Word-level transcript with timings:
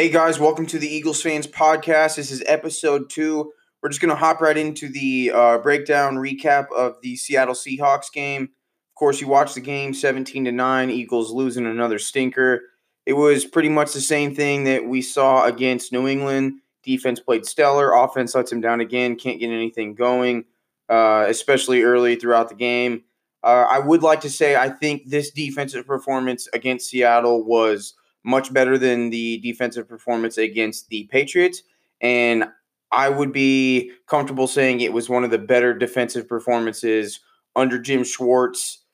Hey 0.00 0.08
guys, 0.08 0.40
welcome 0.40 0.64
to 0.68 0.78
the 0.78 0.88
Eagles 0.88 1.22
Phans 1.22 1.46
Podcast. 1.46 2.16
This 2.16 2.30
is 2.30 2.42
episode 2.46 3.10
two. 3.10 3.52
We're 3.82 3.90
just 3.90 4.00
going 4.00 4.08
to 4.08 4.16
hop 4.16 4.40
right 4.40 4.56
into 4.56 4.88
the 4.88 5.30
uh, 5.30 5.58
breakdown 5.58 6.16
recap 6.16 6.72
of 6.74 6.96
the 7.02 7.16
Seattle 7.16 7.52
Seahawks 7.52 8.10
game. 8.10 8.44
Of 8.44 8.94
course, 8.94 9.20
you 9.20 9.28
watched 9.28 9.56
the 9.56 9.60
game 9.60 9.92
17 9.92 10.46
to 10.46 10.52
9, 10.52 10.88
Eagles 10.88 11.32
losing 11.32 11.66
another 11.66 11.98
stinker. 11.98 12.62
It 13.04 13.12
was 13.12 13.44
pretty 13.44 13.68
much 13.68 13.92
the 13.92 14.00
same 14.00 14.34
thing 14.34 14.64
that 14.64 14.86
we 14.86 15.02
saw 15.02 15.44
against 15.44 15.92
New 15.92 16.08
England. 16.08 16.60
Defense 16.82 17.20
played 17.20 17.44
stellar, 17.44 17.92
offense 17.92 18.34
lets 18.34 18.50
him 18.50 18.62
down 18.62 18.80
again, 18.80 19.16
can't 19.16 19.38
get 19.38 19.50
anything 19.50 19.94
going, 19.94 20.46
uh, 20.88 21.26
especially 21.28 21.82
early 21.82 22.16
throughout 22.16 22.48
the 22.48 22.54
game. 22.54 23.02
Uh, 23.42 23.66
I 23.68 23.78
would 23.78 24.02
like 24.02 24.22
to 24.22 24.30
say 24.30 24.56
I 24.56 24.70
think 24.70 25.10
this 25.10 25.30
defensive 25.30 25.86
performance 25.86 26.48
against 26.54 26.88
Seattle 26.88 27.44
was 27.44 27.96
much 28.24 28.52
better 28.52 28.76
than 28.76 29.10
the 29.10 29.38
defensive 29.38 29.88
performance 29.88 30.38
against 30.38 30.88
the 30.88 31.04
Patriots. 31.10 31.62
And 32.00 32.44
I 32.92 33.08
would 33.08 33.32
be 33.32 33.92
comfortable 34.06 34.46
saying 34.46 34.80
it 34.80 34.92
was 34.92 35.08
one 35.08 35.24
of 35.24 35.30
the 35.30 35.38
better 35.38 35.74
defensive 35.74 36.28
performances 36.28 37.20
under 37.54 37.78
Jim 37.78 38.04
Schwartz 38.04 38.84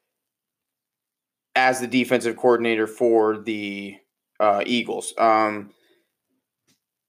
as 1.54 1.80
the 1.80 1.86
defensive 1.86 2.36
coordinator 2.36 2.86
for 2.86 3.38
the 3.38 3.96
uh, 4.38 4.62
Eagles. 4.66 5.14
Um, 5.16 5.70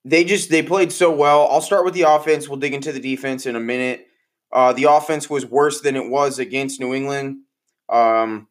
they 0.05 0.23
just 0.23 0.49
they 0.49 0.63
played 0.63 0.91
so 0.93 1.11
well. 1.11 1.47
I'll 1.47 1.61
start 1.61 1.83
with 1.83 1.93
the 1.93 2.03
offense. 2.03 2.47
We'll 2.47 2.59
dig 2.59 2.73
into 2.73 2.93
the 2.93 2.99
defense 2.99 3.45
in 3.45 3.57
a 3.57 3.59
minute. 3.59 4.07
Uh, 4.53 4.71
the 4.71 4.85
offense 4.85 5.29
was 5.29 5.45
worse 5.45 5.81
than 5.81 5.97
it 5.97 6.09
was 6.09 6.39
against 6.39 6.79
New 6.79 6.93
England. 6.93 7.39
Um, 7.89 8.47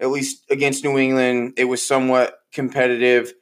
at 0.00 0.10
least 0.10 0.42
against 0.50 0.84
New 0.84 0.98
England, 0.98 1.54
it 1.56 1.64
was 1.64 1.86
somewhat 1.86 2.40
competitive. 2.56 3.32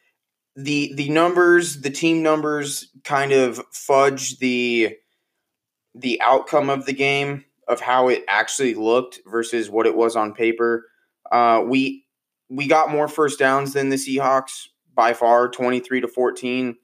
The 0.56 0.92
the 0.94 1.08
numbers, 1.08 1.80
the 1.80 1.90
team 1.90 2.22
numbers 2.22 2.90
kind 3.04 3.32
of 3.32 3.62
fudge 3.72 4.38
the 4.38 4.96
the 5.94 6.20
outcome 6.20 6.68
of 6.68 6.84
the 6.84 6.92
game 6.92 7.44
of 7.66 7.80
how 7.80 8.08
it 8.08 8.24
actually 8.28 8.74
looked 8.74 9.20
versus 9.26 9.70
what 9.70 9.86
it 9.86 9.96
was 9.96 10.16
on 10.16 10.34
paper. 10.34 10.86
Uh, 11.32 11.64
we 11.66 12.04
we 12.50 12.66
got 12.66 12.90
more 12.90 13.08
first 13.08 13.38
downs 13.38 13.72
than 13.72 13.88
the 13.88 13.96
Seahawks 13.96 14.66
by 14.94 15.14
far, 15.14 15.48
23 15.48 16.02
to 16.02 16.08
14, 16.08 16.76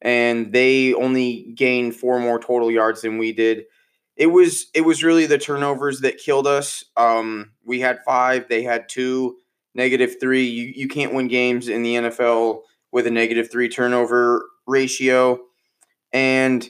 and 0.00 0.52
they 0.52 0.94
only 0.94 1.52
gained 1.54 1.96
four 1.96 2.20
more 2.20 2.38
total 2.38 2.70
yards 2.70 3.02
than 3.02 3.18
we 3.18 3.32
did. 3.32 3.64
It 4.16 4.26
was 4.26 4.66
it 4.74 4.82
was 4.82 5.04
really 5.04 5.26
the 5.26 5.38
turnovers 5.38 6.00
that 6.00 6.18
killed 6.18 6.46
us. 6.46 6.84
Um, 6.96 7.52
we 7.64 7.80
had 7.80 8.04
five, 8.04 8.48
they 8.48 8.62
had 8.62 8.88
two 8.88 9.36
negative 9.78 10.16
three. 10.20 10.44
You, 10.44 10.72
you 10.76 10.88
can't 10.88 11.14
win 11.14 11.28
games 11.28 11.68
in 11.68 11.82
the 11.82 11.94
NFL 11.94 12.60
with 12.92 13.06
a 13.06 13.10
negative 13.10 13.50
three 13.50 13.70
turnover 13.70 14.44
ratio. 14.66 15.40
And 16.12 16.68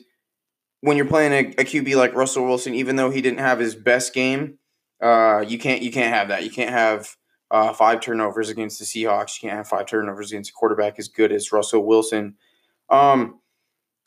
when 0.82 0.96
you're 0.96 1.06
playing 1.06 1.32
a, 1.32 1.48
a 1.60 1.64
QB 1.64 1.96
like 1.96 2.14
Russell 2.14 2.44
Wilson, 2.44 2.74
even 2.74 2.94
though 2.94 3.10
he 3.10 3.20
didn't 3.20 3.40
have 3.40 3.58
his 3.58 3.74
best 3.74 4.14
game, 4.14 4.58
uh, 5.02 5.40
you 5.40 5.58
can't 5.58 5.82
you 5.82 5.90
can't 5.90 6.14
have 6.14 6.28
that. 6.28 6.44
You 6.44 6.50
can't 6.50 6.70
have 6.70 7.16
uh, 7.50 7.72
five 7.72 8.00
turnovers 8.00 8.50
against 8.50 8.78
the 8.78 8.84
Seahawks. 8.84 9.40
You 9.40 9.48
can't 9.48 9.56
have 9.56 9.68
five 9.68 9.86
turnovers 9.86 10.30
against 10.30 10.50
a 10.50 10.52
quarterback 10.52 10.98
as 10.98 11.08
good 11.08 11.32
as 11.32 11.50
Russell 11.50 11.86
Wilson. 11.86 12.36
Um, 12.90 13.40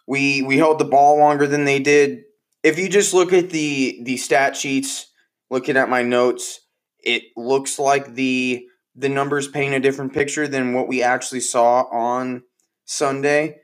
we 0.07 0.41
we 0.43 0.57
held 0.57 0.79
the 0.79 0.85
ball 0.85 1.17
longer 1.17 1.47
than 1.47 1.65
they 1.65 1.79
did. 1.79 2.23
If 2.63 2.77
you 2.77 2.87
just 2.87 3.13
look 3.13 3.33
at 3.33 3.49
the 3.49 4.01
the 4.03 4.17
stat 4.17 4.55
sheets, 4.55 5.11
looking 5.49 5.77
at 5.77 5.89
my 5.89 6.03
notes, 6.03 6.59
it 6.99 7.23
looks 7.35 7.79
like 7.79 8.13
the 8.13 8.67
the 8.95 9.09
numbers 9.09 9.47
paint 9.47 9.73
a 9.73 9.79
different 9.79 10.13
picture 10.13 10.47
than 10.47 10.73
what 10.73 10.87
we 10.87 11.01
actually 11.01 11.39
saw 11.39 11.83
on 11.91 12.43
Sunday. 12.85 13.57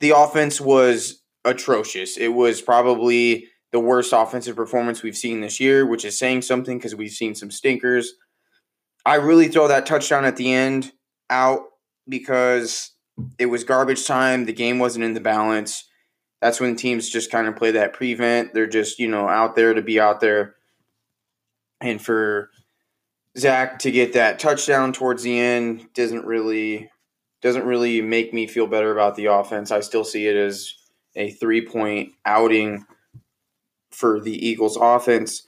The 0.00 0.10
offense 0.10 0.60
was 0.60 1.22
atrocious. 1.44 2.16
It 2.16 2.28
was 2.28 2.60
probably 2.60 3.48
the 3.70 3.80
worst 3.80 4.12
offensive 4.12 4.56
performance 4.56 5.02
we've 5.02 5.16
seen 5.16 5.40
this 5.40 5.60
year, 5.60 5.86
which 5.86 6.04
is 6.04 6.18
saying 6.18 6.42
something 6.42 6.78
because 6.78 6.94
we've 6.94 7.10
seen 7.10 7.34
some 7.34 7.50
stinkers. 7.50 8.12
I 9.06 9.16
really 9.16 9.48
throw 9.48 9.68
that 9.68 9.86
touchdown 9.86 10.24
at 10.24 10.36
the 10.36 10.52
end 10.52 10.92
out 11.30 11.62
because 12.08 12.90
it 13.38 13.46
was 13.46 13.64
garbage 13.64 14.06
time. 14.06 14.44
The 14.44 14.52
game 14.52 14.78
wasn't 14.78 15.04
in 15.04 15.14
the 15.14 15.20
balance. 15.20 15.88
That's 16.40 16.60
when 16.60 16.76
teams 16.76 17.08
just 17.08 17.30
kind 17.30 17.46
of 17.46 17.56
play 17.56 17.70
that 17.72 17.92
prevent. 17.92 18.52
They're 18.52 18.66
just, 18.66 18.98
you 18.98 19.08
know, 19.08 19.28
out 19.28 19.54
there 19.54 19.74
to 19.74 19.82
be 19.82 20.00
out 20.00 20.20
there. 20.20 20.56
And 21.80 22.00
for 22.02 22.50
Zach 23.38 23.78
to 23.80 23.90
get 23.90 24.12
that 24.12 24.38
touchdown 24.38 24.92
towards 24.92 25.22
the 25.22 25.38
end 25.38 25.88
doesn't 25.94 26.26
really 26.26 26.90
doesn't 27.40 27.64
really 27.64 28.00
make 28.00 28.32
me 28.32 28.46
feel 28.46 28.66
better 28.66 28.92
about 28.92 29.16
the 29.16 29.26
offense. 29.26 29.70
I 29.70 29.80
still 29.80 30.04
see 30.04 30.26
it 30.26 30.36
as 30.36 30.74
a 31.16 31.30
three 31.30 31.66
point 31.66 32.12
outing 32.24 32.84
for 33.90 34.20
the 34.20 34.46
Eagles 34.46 34.76
offense. 34.80 35.42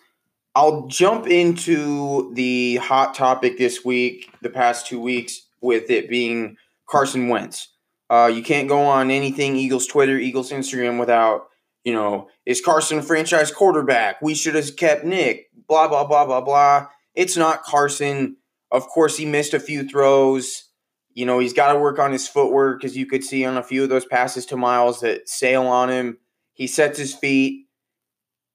I'll 0.54 0.86
jump 0.86 1.26
into 1.26 2.32
the 2.34 2.76
hot 2.76 3.14
topic 3.14 3.58
this 3.58 3.84
week, 3.84 4.30
the 4.40 4.50
past 4.50 4.86
two 4.86 5.00
weeks, 5.00 5.42
with 5.60 5.90
it 5.90 6.08
being 6.08 6.56
Carson 6.86 7.28
Wentz. 7.28 7.68
Uh, 8.08 8.30
you 8.32 8.42
can't 8.42 8.68
go 8.68 8.82
on 8.82 9.10
anything 9.10 9.56
Eagles 9.56 9.86
Twitter, 9.86 10.16
Eagles 10.16 10.52
Instagram 10.52 11.00
without, 11.00 11.48
you 11.82 11.92
know, 11.92 12.28
is 12.46 12.60
Carson 12.60 13.02
franchise 13.02 13.50
quarterback? 13.50 14.20
We 14.22 14.34
should 14.34 14.54
have 14.54 14.76
kept 14.76 15.04
Nick, 15.04 15.48
blah, 15.66 15.88
blah, 15.88 16.06
blah, 16.06 16.24
blah, 16.24 16.40
blah. 16.40 16.86
It's 17.14 17.36
not 17.36 17.62
Carson. 17.62 18.36
Of 18.70 18.88
course, 18.88 19.16
he 19.16 19.24
missed 19.24 19.54
a 19.54 19.60
few 19.60 19.88
throws. 19.88 20.64
You 21.12 21.26
know, 21.26 21.38
he's 21.38 21.52
got 21.52 21.72
to 21.72 21.78
work 21.78 21.98
on 21.98 22.12
his 22.12 22.26
footwork, 22.26 22.84
as 22.84 22.96
you 22.96 23.06
could 23.06 23.22
see 23.22 23.44
on 23.44 23.56
a 23.56 23.62
few 23.62 23.84
of 23.84 23.88
those 23.88 24.04
passes 24.04 24.46
to 24.46 24.56
Miles 24.56 25.00
that 25.00 25.28
sail 25.28 25.66
on 25.66 25.90
him. 25.90 26.18
He 26.54 26.66
sets 26.66 26.98
his 26.98 27.14
feet. 27.14 27.66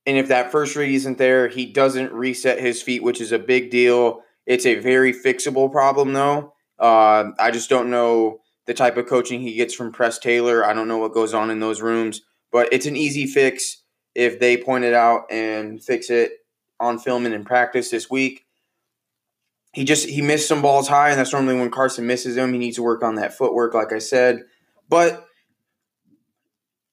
And 0.06 0.18
if 0.18 0.28
that 0.28 0.52
first 0.52 0.76
read 0.76 0.94
isn't 0.94 1.18
there, 1.18 1.48
he 1.48 1.66
doesn't 1.66 2.12
reset 2.12 2.60
his 2.60 2.82
feet, 2.82 3.04
which 3.04 3.22
is 3.22 3.32
a 3.32 3.40
big 3.40 3.70
deal. 3.70 4.22
It's 4.46 4.66
a 4.66 4.80
very 4.80 5.14
fixable 5.14 5.72
problem, 5.72 6.14
though. 6.14 6.54
Uh, 6.78 7.32
I 7.38 7.52
just 7.52 7.70
don't 7.70 7.90
know 7.90 8.40
the 8.66 8.74
type 8.74 8.98
of 8.98 9.08
coaching 9.08 9.42
he 9.42 9.56
gets 9.56 9.74
from 9.74 9.92
Press 9.92 10.20
Taylor. 10.20 10.66
I 10.66 10.74
don't 10.74 10.88
know 10.88 10.98
what 10.98 11.14
goes 11.14 11.34
on 11.34 11.50
in 11.50 11.60
those 11.60 11.82
rooms, 11.82 12.22
but 12.52 12.68
it's 12.72 12.86
an 12.86 12.96
easy 12.96 13.28
fix 13.28 13.84
if 14.16 14.40
they 14.40 14.58
point 14.58 14.84
it 14.84 14.94
out 14.94 15.32
and 15.32 15.84
fix 15.84 16.10
it 16.10 16.32
on 16.80 16.98
film 17.00 17.26
and 17.26 17.36
in 17.36 17.46
practice 17.46 17.90
this 17.90 18.10
week 18.10 18.46
he 19.74 19.84
just 19.84 20.08
he 20.08 20.22
missed 20.22 20.48
some 20.48 20.62
balls 20.62 20.88
high, 20.88 21.10
and 21.10 21.20
that's 21.20 21.34
normally 21.34 21.60
when 21.60 21.72
Carson 21.72 22.08
misses 22.08 22.36
them. 22.36 22.54
He 22.54 22.60
needs 22.60 22.78
to 22.78 22.84
work 22.84 23.04
on 23.04 23.16
that 23.16 23.38
footwork, 23.38 23.74
like 23.74 23.94
I 23.94 24.00
said. 24.00 24.44
But 24.88 25.26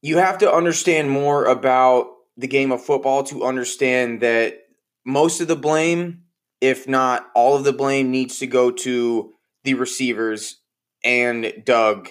you 0.03 0.19
have 0.19 0.39
to 0.39 0.53
understand 0.53 1.11
more 1.11 1.47
about 1.47 2.09
the 2.37 2.47
game 2.47 2.71
of 2.71 2.85
football 2.85 3.23
to 3.25 3.45
understand 3.45 4.21
that 4.21 4.59
most 5.05 5.41
of 5.41 5.49
the 5.49 5.57
blame, 5.57 6.25
if 6.61 6.87
not 6.87 7.27
all 7.35 7.57
of 7.57 7.65
the 7.65 7.73
blame, 7.73 8.11
needs 8.11 8.39
to 8.41 8.47
go 8.47 8.71
to 8.71 9.33
the 9.65 9.75
receivers 9.75 10.61
and 11.03 11.53
Doug 11.65 12.11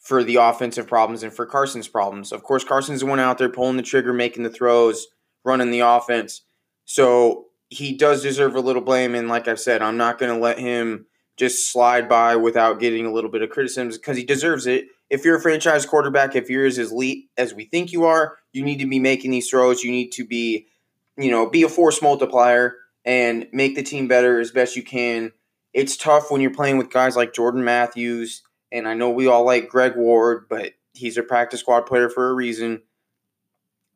for 0.00 0.22
the 0.22 0.36
offensive 0.36 0.86
problems 0.86 1.22
and 1.22 1.32
for 1.32 1.46
Carson's 1.46 1.88
problems. 1.88 2.30
Of 2.30 2.42
course, 2.42 2.62
Carson's 2.62 3.00
the 3.00 3.06
one 3.06 3.20
out 3.20 3.38
there 3.38 3.48
pulling 3.48 3.78
the 3.78 3.82
trigger, 3.82 4.12
making 4.12 4.42
the 4.42 4.50
throws, 4.50 5.06
running 5.44 5.70
the 5.70 5.80
offense. 5.80 6.42
So 6.84 7.46
he 7.74 7.96
does 7.96 8.22
deserve 8.22 8.54
a 8.54 8.60
little 8.60 8.82
blame. 8.82 9.14
And 9.14 9.28
like 9.28 9.48
I've 9.48 9.60
said, 9.60 9.82
I'm 9.82 9.96
not 9.96 10.18
going 10.18 10.32
to 10.32 10.40
let 10.40 10.58
him 10.58 11.06
just 11.36 11.72
slide 11.72 12.08
by 12.08 12.36
without 12.36 12.78
getting 12.78 13.04
a 13.04 13.12
little 13.12 13.30
bit 13.30 13.42
of 13.42 13.50
criticism 13.50 13.88
because 13.88 14.16
he 14.16 14.24
deserves 14.24 14.66
it. 14.66 14.86
If 15.10 15.24
you're 15.24 15.36
a 15.36 15.42
franchise 15.42 15.84
quarterback, 15.84 16.36
if 16.36 16.48
you're 16.48 16.66
as 16.66 16.78
elite 16.78 17.28
as 17.36 17.52
we 17.52 17.64
think 17.64 17.92
you 17.92 18.04
are, 18.04 18.36
you 18.52 18.64
need 18.64 18.78
to 18.78 18.86
be 18.86 19.00
making 19.00 19.32
these 19.32 19.50
throws. 19.50 19.82
You 19.82 19.90
need 19.90 20.10
to 20.12 20.24
be, 20.24 20.68
you 21.16 21.30
know, 21.30 21.50
be 21.50 21.64
a 21.64 21.68
force 21.68 22.00
multiplier 22.00 22.76
and 23.04 23.48
make 23.52 23.74
the 23.74 23.82
team 23.82 24.06
better 24.06 24.38
as 24.38 24.52
best 24.52 24.76
you 24.76 24.82
can. 24.82 25.32
It's 25.72 25.96
tough 25.96 26.30
when 26.30 26.40
you're 26.40 26.54
playing 26.54 26.78
with 26.78 26.92
guys 26.92 27.16
like 27.16 27.34
Jordan 27.34 27.64
Matthews, 27.64 28.42
and 28.70 28.86
I 28.86 28.94
know 28.94 29.10
we 29.10 29.26
all 29.26 29.44
like 29.44 29.68
Greg 29.68 29.96
Ward, 29.96 30.46
but 30.48 30.72
he's 30.92 31.18
a 31.18 31.22
practice 31.22 31.60
squad 31.60 31.82
player 31.82 32.08
for 32.08 32.30
a 32.30 32.34
reason. 32.34 32.82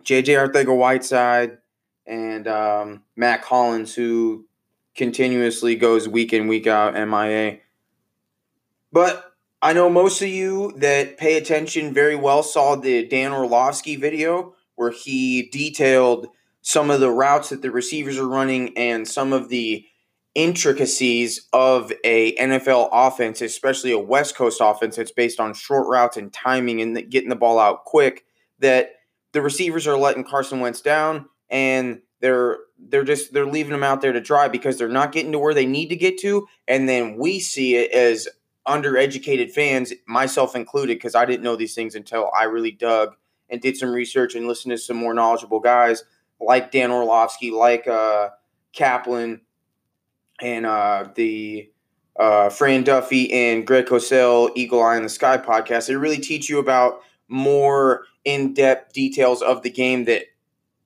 JJ 0.05 0.53
Arcega 0.53 0.77
Whiteside, 0.77 1.59
and 2.09 2.49
um, 2.49 3.03
Mack 3.17 3.45
Hollins, 3.45 3.95
who 3.95 4.47
continuously 4.97 5.77
goes 5.77 6.09
week 6.09 6.33
in, 6.33 6.49
week 6.49 6.67
out 6.67 6.95
MIA. 6.95 7.59
But 8.91 9.33
I 9.61 9.73
know 9.73 9.91
most 9.91 10.23
of 10.23 10.29
you 10.29 10.73
that 10.79 11.19
pay 11.19 11.37
attention 11.37 11.93
very 11.93 12.17
well 12.17 12.43
saw 12.43 12.75
the 12.75 13.07
Dan 13.07 13.33
Orlovsky 13.33 13.97
video 13.97 14.55
where 14.77 14.91
he 14.91 15.49
detailed 15.51 16.29
some 16.63 16.91
of 16.91 17.01
the 17.01 17.11
routes 17.11 17.51
that 17.51 17.63
the 17.63 17.71
receivers 17.71 18.19
are 18.19 18.29
running 18.29 18.77
and 18.77 19.07
some 19.07 19.33
of 19.33 19.49
the 19.49 19.85
intricacies 20.35 21.49
of 21.53 21.93
a 22.05 22.37
NFL 22.37 22.89
offense, 22.93 23.41
especially 23.41 23.91
a 23.91 23.99
West 23.99 24.37
Coast 24.37 24.61
offense 24.63 24.97
that's 24.97 25.11
based 25.11 25.41
on 25.41 25.53
short 25.53 25.89
routes 25.89 26.17
and 26.17 26.33
timing 26.33 26.81
and 26.81 27.11
getting 27.11 27.29
the 27.29 27.37
ball 27.37 27.59
out 27.59 27.85
quick, 27.85 28.25
that 28.61 28.93
the 29.33 29.43
receivers 29.43 29.87
are 29.87 29.99
letting 29.99 30.25
Carson 30.25 30.61
Wentz 30.61 30.81
down 30.81 31.27
and 31.51 32.01
they're 32.21 32.59
they're 32.79 33.05
just 33.05 33.33
they're 33.33 33.47
leaving 33.47 33.73
them 33.73 33.83
out 33.83 34.01
there 34.01 34.13
to 34.13 34.21
dry 34.21 34.49
because 34.49 34.79
they're 34.79 34.89
not 34.89 35.13
getting 35.13 35.33
to 35.33 35.39
where 35.39 35.55
they 35.55 35.67
need 35.67 35.89
to 35.89 35.97
get 35.97 36.19
to 36.19 36.47
and 36.67 36.89
then 36.89 37.17
we 37.17 37.41
see 37.41 37.77
it 37.77 37.91
as 37.93 38.29
undereducated 38.69 39.51
fans, 39.51 39.93
myself 40.07 40.55
included, 40.55 40.97
because 40.97 41.15
I 41.15 41.25
didn't 41.25 41.43
know 41.43 41.57
these 41.57 41.75
things 41.75 41.95
until 41.95 42.31
I 42.39 42.45
really 42.45 42.71
dug 42.71 43.17
and 43.49 43.61
did 43.61 43.77
some 43.77 43.91
research 43.91 44.35
and 44.35 44.47
listened 44.47 44.73
to 44.73 44.79
some 44.79 44.99
more 44.99 45.15
knowledgeable 45.15 45.61
guys 45.61 46.05
like 46.39 46.71
Dan 46.71 46.93
Orlovsky, 46.93 47.51
like 47.51 47.89
uh, 47.89 48.29
Kaplan, 48.73 49.41
and 50.41 50.67
uh, 50.67 51.09
the 51.15 51.71
uh, 52.21 52.51
Fran 52.51 52.85
Duffy 52.85 53.33
and 53.33 53.67
Greg 53.67 53.87
Cosell, 53.87 54.51
Eagle 54.55 54.83
Eye 54.83 54.97
in 54.97 55.03
the 55.03 55.09
Sky 55.09 55.39
podcast. 55.39 55.89
They 55.89 55.97
really 55.97 56.19
teach 56.19 56.49
you 56.49 56.59
about 56.59 57.01
more 57.27 58.05
in 58.25 58.55
depth 58.55 58.93
details 58.93 59.43
of 59.43 59.63
the 59.63 59.71
game 59.71 60.05
that 60.05 60.25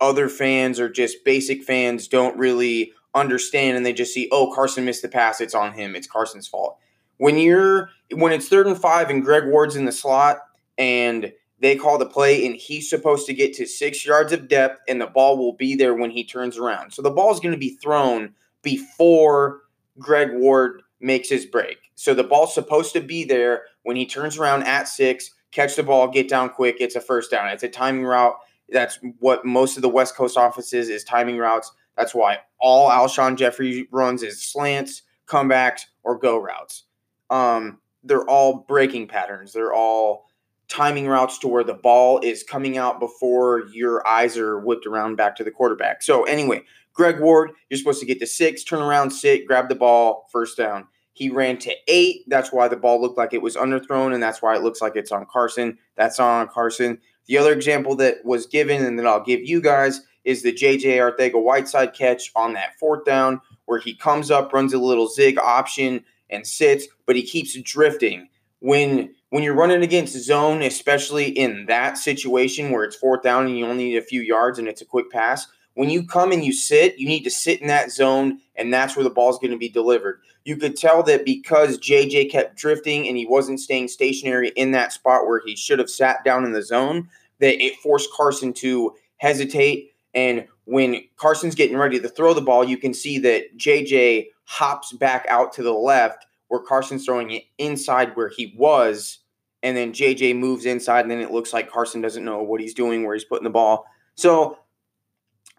other 0.03 0.29
fans 0.29 0.79
or 0.79 0.91
just 0.91 1.25
basic 1.25 1.63
fans 1.63 2.09
don't 2.09 2.37
really 2.37 2.93
understand 3.15 3.77
and 3.77 3.87
they 3.87 3.93
just 3.93 4.13
see, 4.13 4.29
oh, 4.33 4.53
Carson 4.55 4.85
missed 4.85 5.03
the 5.03 5.09
pass, 5.09 5.41
it's 5.41 5.55
on 5.55 5.73
him, 5.73 5.95
it's 5.95 6.07
Carson's 6.07 6.49
fault. 6.49 6.77
When 7.19 7.39
you're 7.39 7.89
when 8.13 8.33
it's 8.33 8.49
third 8.49 8.67
and 8.67 8.77
five 8.77 9.09
and 9.09 9.25
Greg 9.25 9.45
Ward's 9.47 9.77
in 9.77 9.85
the 9.85 9.93
slot 9.93 10.39
and 10.77 11.33
they 11.61 11.77
call 11.77 11.97
the 11.97 12.07
play 12.07 12.45
and 12.45 12.57
he's 12.57 12.91
supposed 12.91 13.27
to 13.27 13.35
get 13.35 13.55
to 13.55 13.67
six 13.67 14.05
yards 14.05 14.33
of 14.33 14.49
depth 14.49 14.81
and 14.89 15.01
the 15.01 15.07
ball 15.07 15.39
will 15.39 15.53
be 15.53 15.77
there 15.77 15.95
when 15.95 16.11
he 16.11 16.25
turns 16.25 16.59
around. 16.59 16.93
So 16.93 17.01
the 17.01 17.11
ball 17.11 17.33
is 17.33 17.39
going 17.39 17.53
to 17.53 17.59
be 17.59 17.77
thrown 17.77 18.35
before 18.63 19.61
Greg 19.99 20.31
Ward 20.33 20.83
makes 21.01 21.29
his 21.29 21.47
break. 21.47 21.79
So 21.95 22.15
the 22.15 22.25
ball's 22.25 22.55
supposed 22.55 22.93
to 22.95 23.01
be 23.01 23.25
there 23.25 23.63
when 23.85 23.95
he 23.95 24.07
turns 24.07 24.37
around 24.37 24.65
at 24.65 24.89
six, 24.89 25.31
catch 25.53 25.77
the 25.77 25.85
ball, 25.85 26.09
get 26.09 26.29
down 26.29 26.49
quick. 26.49 26.77
It's 26.81 26.97
a 26.97 27.01
first 27.01 27.31
down. 27.31 27.49
It's 27.49 27.63
a 27.63 27.69
timing 27.69 28.05
route. 28.05 28.35
That's 28.73 28.99
what 29.19 29.45
most 29.45 29.77
of 29.77 29.83
the 29.83 29.89
West 29.89 30.17
Coast 30.17 30.37
offices 30.37 30.89
is 30.89 31.05
timing 31.05 31.39
routes. 31.39 31.73
That's 31.97 32.15
why 32.15 32.39
all 32.59 32.91
Alshon 32.91 33.37
Jeffery 33.37 33.87
runs 33.91 34.23
is 34.23 34.43
slants, 34.43 35.03
comebacks, 35.27 35.83
or 36.03 36.19
go 36.19 36.39
routes. 36.39 36.85
Um, 37.31 37.79
they're 38.03 38.29
all 38.29 38.65
breaking 38.69 39.09
patterns. 39.09 39.53
They're 39.53 39.75
all 39.75 40.27
timing 40.69 41.07
routes 41.07 41.39
to 41.39 41.49
where 41.49 41.65
the 41.65 41.75
ball 41.75 42.19
is 42.21 42.43
coming 42.43 42.79
out 42.79 42.99
before 42.99 43.65
your 43.73 44.07
eyes 44.07 44.39
are 44.39 44.59
whipped 44.59 44.87
around 44.87 45.17
back 45.17 45.37
to 45.37 45.45
the 45.45 45.51
quarterback. 45.51 46.03
So 46.03 46.25
anyway, 46.25 46.63
Greg 46.95 47.21
Ward, 47.21 47.53
you're 47.69 47.79
supposed 47.79 48.01
to 48.01 48.07
get 48.07 48.21
to 48.21 48.27
six, 48.27 48.65
turn 48.65 48.81
around, 48.81 49.11
sit, 49.11 49.47
grab 49.47 49.69
the 49.69 49.75
ball, 49.75 50.29
first 50.33 50.57
down. 50.57 50.87
He 51.15 51.29
ran 51.29 51.59
to 51.59 51.75
eight. 51.89 52.23
That's 52.27 52.53
why 52.53 52.69
the 52.69 52.77
ball 52.77 53.01
looked 53.01 53.19
like 53.19 53.35
it 53.35 53.43
was 53.43 53.55
underthrown, 53.55 54.15
and 54.15 54.23
that's 54.23 54.41
why 54.41 54.57
it 54.57 54.63
looks 54.63 54.81
like 54.81 54.97
it's 54.97 55.13
on 55.13 55.27
Carson. 55.31 55.77
That's 55.95 56.19
on 56.19 56.49
Carson. 56.49 56.99
The 57.27 57.39
other 57.39 57.53
example 57.53 57.97
that 57.97 58.25
was 58.25 58.47
given, 58.47 58.85
and 58.85 58.99
that 58.99 59.07
I'll 59.07 59.23
give 59.23 59.41
you 59.43 59.61
guys, 59.61 60.01
is 60.25 60.43
the 60.43 60.53
JJ 60.53 60.99
Arcega 60.99 61.43
Whiteside 61.43 61.95
catch 61.95 62.31
on 62.37 62.53
that 62.55 62.79
fourth 62.79 63.05
down, 63.05 63.41
where 63.67 63.79
he 63.79 63.95
comes 63.95 64.31
up, 64.31 64.53
runs 64.53 64.73
a 64.73 64.79
little 64.79 65.09
zig 65.09 65.39
option, 65.39 66.05
and 66.31 66.47
sits, 66.47 66.87
but 67.07 67.17
he 67.17 67.23
keeps 67.23 67.61
drifting. 67.63 68.29
When 68.61 69.15
when 69.31 69.43
you're 69.43 69.55
running 69.55 69.83
against 69.83 70.15
zone, 70.23 70.63
especially 70.63 71.27
in 71.27 71.65
that 71.67 71.97
situation 71.97 72.71
where 72.71 72.85
it's 72.85 72.97
fourth 72.97 73.23
down 73.23 73.47
and 73.47 73.59
you 73.59 73.67
only 73.67 73.85
need 73.85 73.97
a 73.97 74.03
few 74.03 74.21
yards 74.21 74.59
and 74.59 74.69
it's 74.69 74.83
a 74.83 74.87
quick 74.87 75.11
pass, 75.11 75.47
when 75.75 75.91
you 75.91 76.07
come 76.07 76.33
and 76.33 76.45
you 76.45 76.53
sit, 76.53 76.99
you 76.99 77.07
need 77.07 77.25
to 77.25 77.31
sit 77.31 77.61
in 77.61 77.69
that 77.69 77.91
zone, 77.91 78.41
and 78.57 78.73
that's 78.73 78.97
where 78.97 79.05
the 79.05 79.11
ball's 79.11 79.39
going 79.39 79.53
to 79.53 79.59
be 79.59 79.69
delivered. 79.69 80.21
You 80.45 80.57
could 80.57 80.77
tell 80.77 81.03
that 81.05 81.25
because 81.25 81.79
JJ 81.79 82.31
kept 82.31 82.57
drifting 82.57 83.09
and 83.09 83.17
he 83.17 83.27
wasn't 83.27 83.61
staying 83.61 83.89
stationary 83.89 84.51
in 84.51 84.73
that 84.73 84.93
spot 84.93 85.27
where 85.27 85.41
he 85.45 85.57
should 85.57 85.79
have 85.79 85.91
sat 85.91 86.25
down 86.25 86.45
in 86.45 86.53
the 86.53 86.63
zone, 86.63 87.09
that 87.39 87.63
it 87.63 87.77
forced 87.77 88.13
Carson 88.13 88.53
to 88.55 88.95
hesitate. 89.17 89.93
And 90.15 90.47
when 90.65 91.03
Carson's 91.17 91.55
getting 91.55 91.77
ready 91.77 91.99
to 92.01 92.09
throw 92.09 92.35
the 92.35 92.41
ball, 92.41 92.65
you 92.65 92.77
can 92.77 92.93
see 92.93 93.19
that 93.21 93.57
JJ 93.57 94.27
hops 94.45 94.93
back 94.93 95.27
out 95.29 95.53
to 95.55 95.63
the 95.63 95.73
left 95.73 96.27
where 96.49 96.61
Carson's 96.61 97.05
throwing 97.05 97.31
it 97.31 97.45
inside 97.59 98.15
where 98.15 98.29
he 98.29 98.55
was. 98.57 99.21
And 99.63 99.77
then 99.77 99.93
JJ 99.93 100.37
moves 100.37 100.67
inside, 100.67 101.03
and 101.03 101.11
then 101.11 101.21
it 101.21 101.31
looks 101.31 101.53
like 101.53 101.71
Carson 101.71 102.01
doesn't 102.01 102.25
know 102.25 102.43
what 102.43 102.61
he's 102.61 102.75
doing, 102.75 103.05
where 103.05 103.15
he's 103.15 103.25
putting 103.25 103.45
the 103.45 103.51
ball. 103.51 103.87
So 104.17 104.59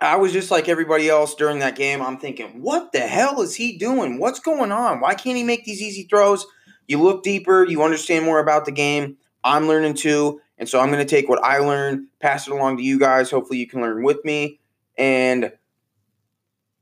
I 0.03 0.17
was 0.17 0.33
just 0.33 0.51
like 0.51 0.67
everybody 0.67 1.07
else 1.07 1.33
during 1.33 1.59
that 1.59 1.77
game. 1.77 2.01
I'm 2.01 2.17
thinking, 2.17 2.61
what 2.61 2.91
the 2.91 2.99
hell 2.99 3.41
is 3.41 3.55
he 3.55 3.77
doing? 3.77 4.19
What's 4.19 4.41
going 4.41 4.71
on? 4.71 4.99
Why 4.99 5.15
can't 5.15 5.37
he 5.37 5.43
make 5.43 5.63
these 5.63 5.81
easy 5.81 6.03
throws? 6.03 6.45
You 6.87 7.01
look 7.01 7.23
deeper, 7.23 7.63
you 7.63 7.81
understand 7.83 8.25
more 8.25 8.39
about 8.39 8.65
the 8.65 8.73
game. 8.73 9.15
I'm 9.45 9.67
learning 9.67 9.93
too. 9.93 10.41
And 10.57 10.67
so 10.67 10.81
I'm 10.81 10.91
going 10.91 11.05
to 11.05 11.09
take 11.09 11.29
what 11.29 11.43
I 11.43 11.59
learned, 11.59 12.07
pass 12.19 12.47
it 12.47 12.51
along 12.51 12.77
to 12.77 12.83
you 12.83 12.99
guys. 12.99 13.31
Hopefully, 13.31 13.59
you 13.59 13.67
can 13.67 13.81
learn 13.81 14.03
with 14.03 14.23
me. 14.25 14.59
And 14.97 15.53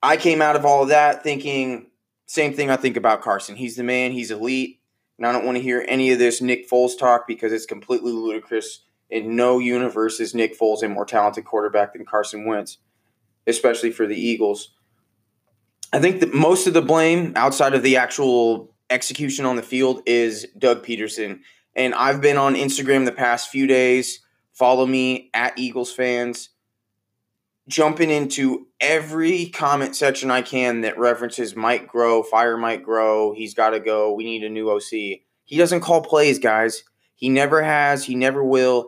I 0.01 0.17
came 0.17 0.41
out 0.41 0.55
of 0.55 0.65
all 0.65 0.83
of 0.83 0.89
that 0.89 1.23
thinking, 1.23 1.91
same 2.25 2.53
thing 2.53 2.71
I 2.71 2.75
think 2.75 2.97
about 2.97 3.21
Carson. 3.21 3.55
He's 3.55 3.75
the 3.75 3.83
man, 3.83 4.11
he's 4.13 4.31
elite. 4.31 4.79
And 5.19 5.27
I 5.27 5.31
don't 5.31 5.45
want 5.45 5.57
to 5.57 5.63
hear 5.63 5.85
any 5.87 6.11
of 6.11 6.17
this 6.17 6.41
Nick 6.41 6.67
Foles 6.67 6.97
talk 6.97 7.27
because 7.27 7.53
it's 7.53 7.67
completely 7.67 8.11
ludicrous. 8.11 8.79
In 9.11 9.35
no 9.35 9.59
universe 9.59 10.19
is 10.19 10.33
Nick 10.33 10.57
Foles 10.59 10.81
a 10.81 10.89
more 10.89 11.05
talented 11.05 11.45
quarterback 11.45 11.93
than 11.93 12.05
Carson 12.05 12.45
Wentz 12.45 12.79
especially 13.47 13.91
for 13.91 14.07
the 14.07 14.19
Eagles. 14.19 14.73
I 15.93 15.99
think 15.99 16.19
that 16.21 16.33
most 16.33 16.67
of 16.67 16.73
the 16.73 16.81
blame 16.81 17.33
outside 17.35 17.73
of 17.73 17.83
the 17.83 17.97
actual 17.97 18.73
execution 18.89 19.45
on 19.45 19.55
the 19.55 19.63
field 19.63 20.01
is 20.05 20.47
Doug 20.57 20.85
Pederson. 20.85 21.39
And 21.75 21.93
I've 21.93 22.21
been 22.21 22.37
on 22.37 22.55
Instagram 22.55 23.05
the 23.05 23.11
past 23.11 23.49
few 23.49 23.67
days. 23.67 24.19
Follow 24.53 24.85
me 24.85 25.29
at 25.33 25.57
Eagles 25.57 25.91
fans. 25.91 26.49
Jumping 27.67 28.09
into 28.09 28.67
every 28.79 29.47
comment 29.47 29.95
section 29.95 30.29
I 30.31 30.41
can 30.41 30.81
that 30.81 30.97
references 30.97 31.55
Mike 31.55 31.89
Groh, 31.89 32.25
fire 32.25 32.57
Mike 32.57 32.83
Groh, 32.83 33.35
he's 33.35 33.53
got 33.53 33.69
to 33.69 33.79
go, 33.79 34.13
we 34.13 34.23
need 34.23 34.43
a 34.43 34.49
new 34.49 34.69
OC. 34.69 35.21
He 35.45 35.57
doesn't 35.57 35.81
call 35.81 36.01
plays, 36.01 36.39
guys. 36.39 36.83
He 37.15 37.29
never 37.29 37.61
has, 37.61 38.03
he 38.03 38.15
never 38.15 38.43
will. 38.43 38.87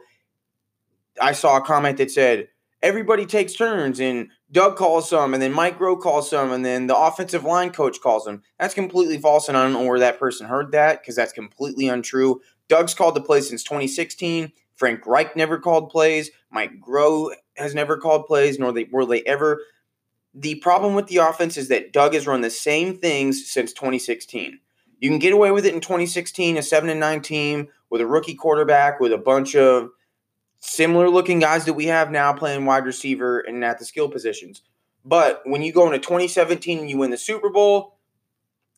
I 1.21 1.33
saw 1.33 1.57
a 1.57 1.61
comment 1.61 1.97
that 1.97 2.11
said, 2.11 2.47
everybody 2.83 3.25
takes 3.25 3.53
turns 3.53 3.99
and 4.01 4.29
Doug 4.51 4.75
calls 4.75 5.09
some 5.09 5.33
and 5.33 5.41
then 5.41 5.53
Mike 5.53 5.79
Groh 5.79 5.99
calls 5.99 6.29
some 6.29 6.51
and 6.51 6.63
then 6.65 6.85
the 6.87 6.97
offensive 6.97 7.45
line 7.45 7.71
coach 7.71 8.01
calls 8.01 8.25
them. 8.25 8.43
That's 8.59 8.73
completely 8.73 9.17
false 9.17 9.47
and 9.47 9.57
I 9.57 9.63
don't 9.63 9.73
know 9.73 9.83
where 9.83 9.99
that 9.99 10.19
person 10.19 10.47
heard 10.47 10.73
that 10.73 11.01
because 11.01 11.15
that's 11.15 11.33
completely 11.33 11.87
untrue. 11.87 12.41
Doug's 12.67 12.93
called 12.93 13.15
the 13.15 13.21
play 13.21 13.39
since 13.41 13.63
2016. 13.63 14.51
Frank 14.75 15.07
Reich 15.07 15.35
never 15.35 15.57
called 15.57 15.89
plays. 15.89 16.29
Mike 16.51 16.73
Groh 16.79 17.33
has 17.55 17.73
never 17.73 17.97
called 17.97 18.25
plays, 18.25 18.59
nor 18.59 18.73
they 18.73 18.87
were 18.91 19.05
they 19.05 19.21
ever. 19.23 19.61
The 20.33 20.55
problem 20.55 20.93
with 20.93 21.07
the 21.07 21.17
offense 21.17 21.57
is 21.57 21.69
that 21.69 21.93
Doug 21.93 22.13
has 22.13 22.27
run 22.27 22.41
the 22.41 22.49
same 22.49 22.97
things 22.97 23.49
since 23.49 23.71
2016. 23.71 24.59
You 24.99 25.09
can 25.09 25.19
get 25.19 25.33
away 25.33 25.51
with 25.51 25.65
it 25.65 25.73
in 25.73 25.81
2016, 25.81 26.57
a 26.57 26.63
seven 26.63 26.89
and 26.89 26.99
nine 26.99 27.21
team 27.21 27.67
with 27.89 28.01
a 28.01 28.07
rookie 28.07 28.35
quarterback 28.35 28.99
with 28.99 29.13
a 29.13 29.17
bunch 29.17 29.55
of 29.55 29.91
similar 30.63 31.09
looking 31.09 31.39
guys 31.39 31.65
that 31.65 31.73
we 31.73 31.87
have 31.87 32.09
now 32.09 32.31
playing 32.31 32.65
wide 32.65 32.85
receiver 32.85 33.39
and 33.39 33.63
at 33.65 33.79
the 33.79 33.85
skill 33.85 34.07
positions. 34.07 34.61
But 35.03 35.41
when 35.43 35.61
you 35.61 35.73
go 35.73 35.85
into 35.85 35.99
2017 35.99 36.79
and 36.79 36.89
you 36.89 36.97
win 36.97 37.11
the 37.11 37.17
Super 37.17 37.49
Bowl, 37.49 37.97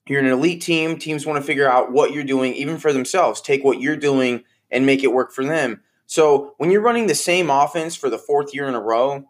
you're 0.07 0.19
an 0.19 0.25
elite 0.25 0.61
team. 0.61 0.97
Teams 0.97 1.25
want 1.25 1.39
to 1.39 1.45
figure 1.45 1.69
out 1.69 1.91
what 1.91 2.11
you're 2.11 2.23
doing, 2.23 2.53
even 2.53 2.77
for 2.77 2.91
themselves. 2.91 3.39
Take 3.39 3.63
what 3.63 3.79
you're 3.79 3.95
doing 3.95 4.43
and 4.71 4.85
make 4.85 5.03
it 5.03 5.13
work 5.13 5.31
for 5.31 5.45
them. 5.45 5.81
So 6.07 6.55
when 6.57 6.71
you're 6.71 6.81
running 6.81 7.05
the 7.05 7.15
same 7.15 7.51
offense 7.51 7.95
for 7.95 8.09
the 8.09 8.17
fourth 8.17 8.53
year 8.53 8.67
in 8.67 8.73
a 8.73 8.81
row, 8.81 9.25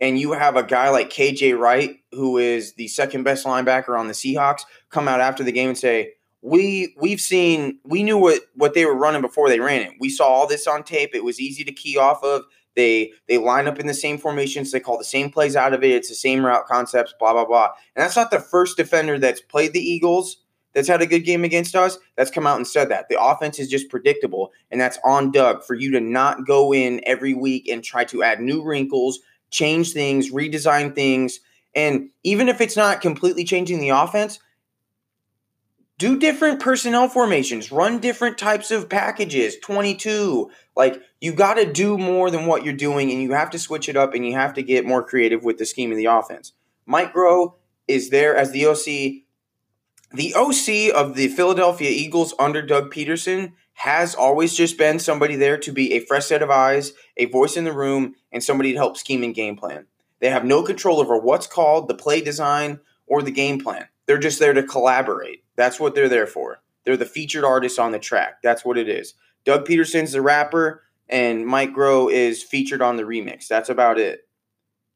and 0.00 0.18
you 0.18 0.32
have 0.32 0.56
a 0.56 0.62
guy 0.62 0.88
like 0.90 1.10
KJ 1.10 1.58
Wright, 1.58 1.98
who 2.12 2.38
is 2.38 2.74
the 2.74 2.88
second 2.88 3.24
best 3.24 3.44
linebacker 3.44 3.98
on 3.98 4.06
the 4.06 4.14
Seahawks, 4.14 4.62
come 4.90 5.08
out 5.08 5.20
after 5.20 5.42
the 5.42 5.52
game 5.52 5.70
and 5.70 5.78
say, 5.78 6.12
we 6.42 6.94
we've 6.98 7.20
seen 7.20 7.78
we 7.84 8.02
knew 8.02 8.18
what 8.18 8.42
what 8.54 8.74
they 8.74 8.84
were 8.84 8.94
running 8.94 9.22
before 9.22 9.48
they 9.48 9.60
ran 9.60 9.82
it. 9.82 9.94
We 9.98 10.08
saw 10.08 10.26
all 10.26 10.46
this 10.46 10.66
on 10.66 10.84
tape. 10.84 11.14
It 11.14 11.24
was 11.24 11.40
easy 11.40 11.64
to 11.64 11.72
key 11.72 11.98
off 11.98 12.22
of. 12.22 12.44
They 12.76 13.12
they 13.28 13.38
line 13.38 13.66
up 13.66 13.80
in 13.80 13.86
the 13.86 13.94
same 13.94 14.18
formations. 14.18 14.70
They 14.70 14.80
call 14.80 14.98
the 14.98 15.04
same 15.04 15.30
plays 15.30 15.56
out 15.56 15.74
of 15.74 15.82
it. 15.82 15.90
It's 15.90 16.08
the 16.08 16.14
same 16.14 16.44
route 16.44 16.66
concepts. 16.66 17.14
Blah 17.18 17.32
blah 17.32 17.44
blah. 17.44 17.70
And 17.96 18.04
that's 18.04 18.16
not 18.16 18.30
the 18.30 18.40
first 18.40 18.76
defender 18.76 19.18
that's 19.18 19.40
played 19.40 19.72
the 19.72 19.80
Eagles 19.80 20.38
that's 20.74 20.86
had 20.88 21.02
a 21.02 21.06
good 21.06 21.24
game 21.24 21.42
against 21.42 21.74
us 21.74 21.98
that's 22.14 22.30
come 22.30 22.46
out 22.46 22.56
and 22.56 22.66
said 22.66 22.88
that 22.90 23.08
the 23.08 23.20
offense 23.20 23.58
is 23.58 23.68
just 23.68 23.88
predictable, 23.88 24.52
and 24.70 24.80
that's 24.80 24.98
on 25.04 25.32
Doug 25.32 25.64
for 25.64 25.74
you 25.74 25.90
to 25.90 26.00
not 26.00 26.46
go 26.46 26.72
in 26.72 27.00
every 27.04 27.34
week 27.34 27.68
and 27.68 27.82
try 27.82 28.04
to 28.04 28.22
add 28.22 28.40
new 28.40 28.62
wrinkles, 28.62 29.18
change 29.50 29.92
things, 29.92 30.30
redesign 30.30 30.94
things, 30.94 31.40
and 31.74 32.10
even 32.22 32.48
if 32.48 32.60
it's 32.60 32.76
not 32.76 33.00
completely 33.00 33.44
changing 33.44 33.80
the 33.80 33.88
offense 33.88 34.38
do 35.98 36.16
different 36.16 36.60
personnel 36.60 37.08
formations, 37.08 37.72
run 37.72 37.98
different 37.98 38.38
types 38.38 38.70
of 38.70 38.88
packages, 38.88 39.58
22. 39.58 40.50
Like 40.76 41.02
you 41.20 41.32
got 41.32 41.54
to 41.54 41.70
do 41.70 41.98
more 41.98 42.30
than 42.30 42.46
what 42.46 42.64
you're 42.64 42.72
doing 42.72 43.10
and 43.10 43.20
you 43.20 43.32
have 43.32 43.50
to 43.50 43.58
switch 43.58 43.88
it 43.88 43.96
up 43.96 44.14
and 44.14 44.24
you 44.24 44.34
have 44.34 44.54
to 44.54 44.62
get 44.62 44.86
more 44.86 45.02
creative 45.02 45.42
with 45.42 45.58
the 45.58 45.66
scheme 45.66 45.90
of 45.90 45.96
the 45.96 46.06
offense. 46.06 46.52
Mike 46.86 47.12
Groh 47.12 47.54
is 47.88 48.10
there 48.10 48.36
as 48.36 48.52
the 48.52 48.66
OC. 48.66 49.24
The 50.10 50.34
OC 50.34 50.94
of 50.94 51.16
the 51.16 51.28
Philadelphia 51.28 51.90
Eagles 51.90 52.32
under 52.38 52.62
Doug 52.62 52.92
Pederson 52.92 53.52
has 53.74 54.14
always 54.14 54.56
just 54.56 54.78
been 54.78 54.98
somebody 54.98 55.36
there 55.36 55.58
to 55.58 55.72
be 55.72 55.92
a 55.92 56.00
fresh 56.00 56.26
set 56.26 56.42
of 56.42 56.50
eyes, 56.50 56.92
a 57.16 57.26
voice 57.26 57.56
in 57.56 57.64
the 57.64 57.72
room, 57.72 58.14
and 58.32 58.42
somebody 58.42 58.72
to 58.72 58.78
help 58.78 58.96
scheme 58.96 59.22
and 59.22 59.34
game 59.34 59.56
plan. 59.56 59.86
They 60.20 60.30
have 60.30 60.44
no 60.44 60.62
control 60.62 61.00
over 61.00 61.18
what's 61.18 61.46
called 61.46 61.88
the 61.88 61.94
play 61.94 62.20
design 62.20 62.80
or 63.06 63.22
the 63.22 63.30
game 63.30 63.60
plan. 63.60 63.88
They're 64.06 64.18
just 64.18 64.38
there 64.38 64.54
to 64.54 64.62
collaborate. 64.62 65.44
That's 65.58 65.80
what 65.80 65.96
they're 65.96 66.08
there 66.08 66.28
for. 66.28 66.62
They're 66.84 66.96
the 66.96 67.04
featured 67.04 67.44
artists 67.44 67.80
on 67.80 67.90
the 67.90 67.98
track. 67.98 68.40
That's 68.42 68.64
what 68.64 68.78
it 68.78 68.88
is. 68.88 69.14
Doug 69.44 69.66
Pederson's 69.66 70.12
the 70.12 70.22
rapper, 70.22 70.84
and 71.08 71.44
Mike 71.44 71.74
Groh 71.74 72.10
is 72.10 72.44
featured 72.44 72.80
on 72.80 72.96
the 72.96 73.02
remix. 73.02 73.48
That's 73.48 73.68
about 73.68 73.98
it. 73.98 74.20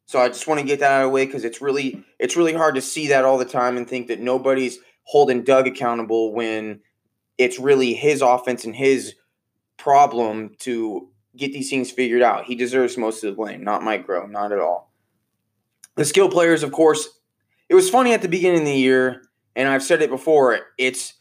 So 0.06 0.20
I 0.20 0.28
just 0.28 0.46
want 0.46 0.60
to 0.60 0.66
get 0.66 0.78
that 0.80 0.92
out 0.92 1.04
of 1.04 1.08
the 1.08 1.14
way 1.14 1.26
because 1.26 1.44
it's 1.44 1.60
really 1.60 2.04
it's 2.20 2.36
really 2.36 2.52
hard 2.52 2.76
to 2.76 2.80
see 2.80 3.08
that 3.08 3.24
all 3.24 3.38
the 3.38 3.44
time 3.44 3.76
and 3.76 3.88
think 3.88 4.06
that 4.06 4.20
nobody's 4.20 4.78
holding 5.02 5.42
Doug 5.42 5.66
accountable 5.66 6.32
when 6.32 6.80
it's 7.38 7.58
really 7.58 7.92
his 7.92 8.22
offense 8.22 8.64
and 8.64 8.76
his 8.76 9.14
problem 9.78 10.54
to 10.60 11.08
get 11.36 11.52
these 11.52 11.70
things 11.70 11.90
figured 11.90 12.22
out. 12.22 12.44
He 12.44 12.54
deserves 12.54 12.96
most 12.96 13.24
of 13.24 13.30
the 13.30 13.36
blame, 13.36 13.64
not 13.64 13.82
Mike 13.82 14.06
Groh, 14.06 14.30
not 14.30 14.52
at 14.52 14.60
all. 14.60 14.92
The 15.96 16.04
skill 16.04 16.28
players, 16.28 16.62
of 16.62 16.70
course, 16.70 17.08
it 17.68 17.74
was 17.74 17.90
funny 17.90 18.12
at 18.12 18.22
the 18.22 18.28
beginning 18.28 18.60
of 18.60 18.66
the 18.66 18.76
year, 18.76 19.22
and 19.56 19.68
I've 19.68 19.82
said 19.82 20.02
it 20.02 20.10
before, 20.10 20.58
it's 20.78 21.14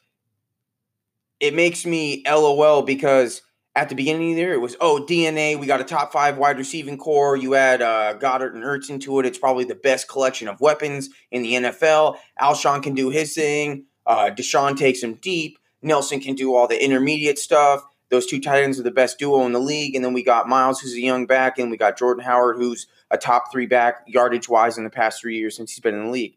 it 1.40 1.54
makes 1.56 1.86
me 1.86 2.24
LOL 2.28 2.84
because 2.84 3.42
at 3.76 3.90
the 3.90 3.96
beginning 3.96 4.32
of 4.32 4.36
the 4.36 4.42
year, 4.42 4.54
it 4.54 4.62
was, 4.62 4.76
oh, 4.82 5.06
DNA, 5.08 5.58
we 5.58 5.66
got 5.66 5.80
a 5.80 5.86
top 5.86 6.12
five 6.12 6.38
wide 6.38 6.58
receiving 6.58 6.98
core. 6.98 7.38
You 7.38 7.56
add 7.56 7.82
uh, 7.82 8.16
Goedert 8.20 8.54
and 8.54 8.64
Ertz 8.64 8.90
into 8.90 9.20
it. 9.20 9.26
It's 9.26 9.38
probably 9.38 9.64
the 9.64 9.76
best 9.76 10.10
collection 10.10 10.48
of 10.48 10.60
weapons 10.60 11.10
in 11.32 11.42
the 11.42 11.54
NFL. 11.54 12.18
Alshon 12.40 12.84
can 12.84 12.94
do 12.94 13.10
his 13.10 13.34
thing. 13.34 13.86
Uh, 14.06 14.30
DeSean 14.30 14.78
takes 14.78 15.02
him 15.02 15.16
deep. 15.16 15.58
Nelson 15.82 16.20
can 16.20 16.36
do 16.36 16.54
all 16.54 16.68
the 16.68 16.84
intermediate 16.84 17.40
stuff. 17.40 17.82
Those 18.10 18.26
two 18.26 18.42
tight 18.42 18.62
ends 18.62 18.78
are 18.78 18.84
the 18.84 18.92
best 18.92 19.18
duo 19.18 19.46
in 19.46 19.54
the 19.54 19.60
league. 19.60 19.96
And 19.96 20.04
then 20.04 20.14
we 20.14 20.22
got 20.22 20.50
Miles, 20.50 20.82
who's 20.82 20.94
a 20.94 21.00
young 21.00 21.26
back, 21.26 21.58
and 21.58 21.72
we 21.72 21.78
got 21.78 21.98
Jordan 21.98 22.26
Howard, 22.26 22.58
who's 22.58 22.88
a 23.10 23.18
top 23.18 23.52
three 23.52 23.68
back 23.68 24.04
yardage 24.06 24.50
wise 24.50 24.78
in 24.78 24.84
the 24.84 24.90
past 24.90 25.22
three 25.22 25.38
years 25.38 25.56
since 25.56 25.72
he's 25.72 25.80
been 25.80 25.96
in 25.96 26.06
the 26.06 26.12
league. 26.12 26.36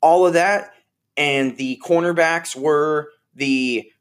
All 0.00 0.24
of 0.24 0.34
that, 0.34 0.72
and 1.20 1.58
the 1.58 1.78
cornerbacks 1.84 2.56
were 2.56 3.10
the 3.34 3.92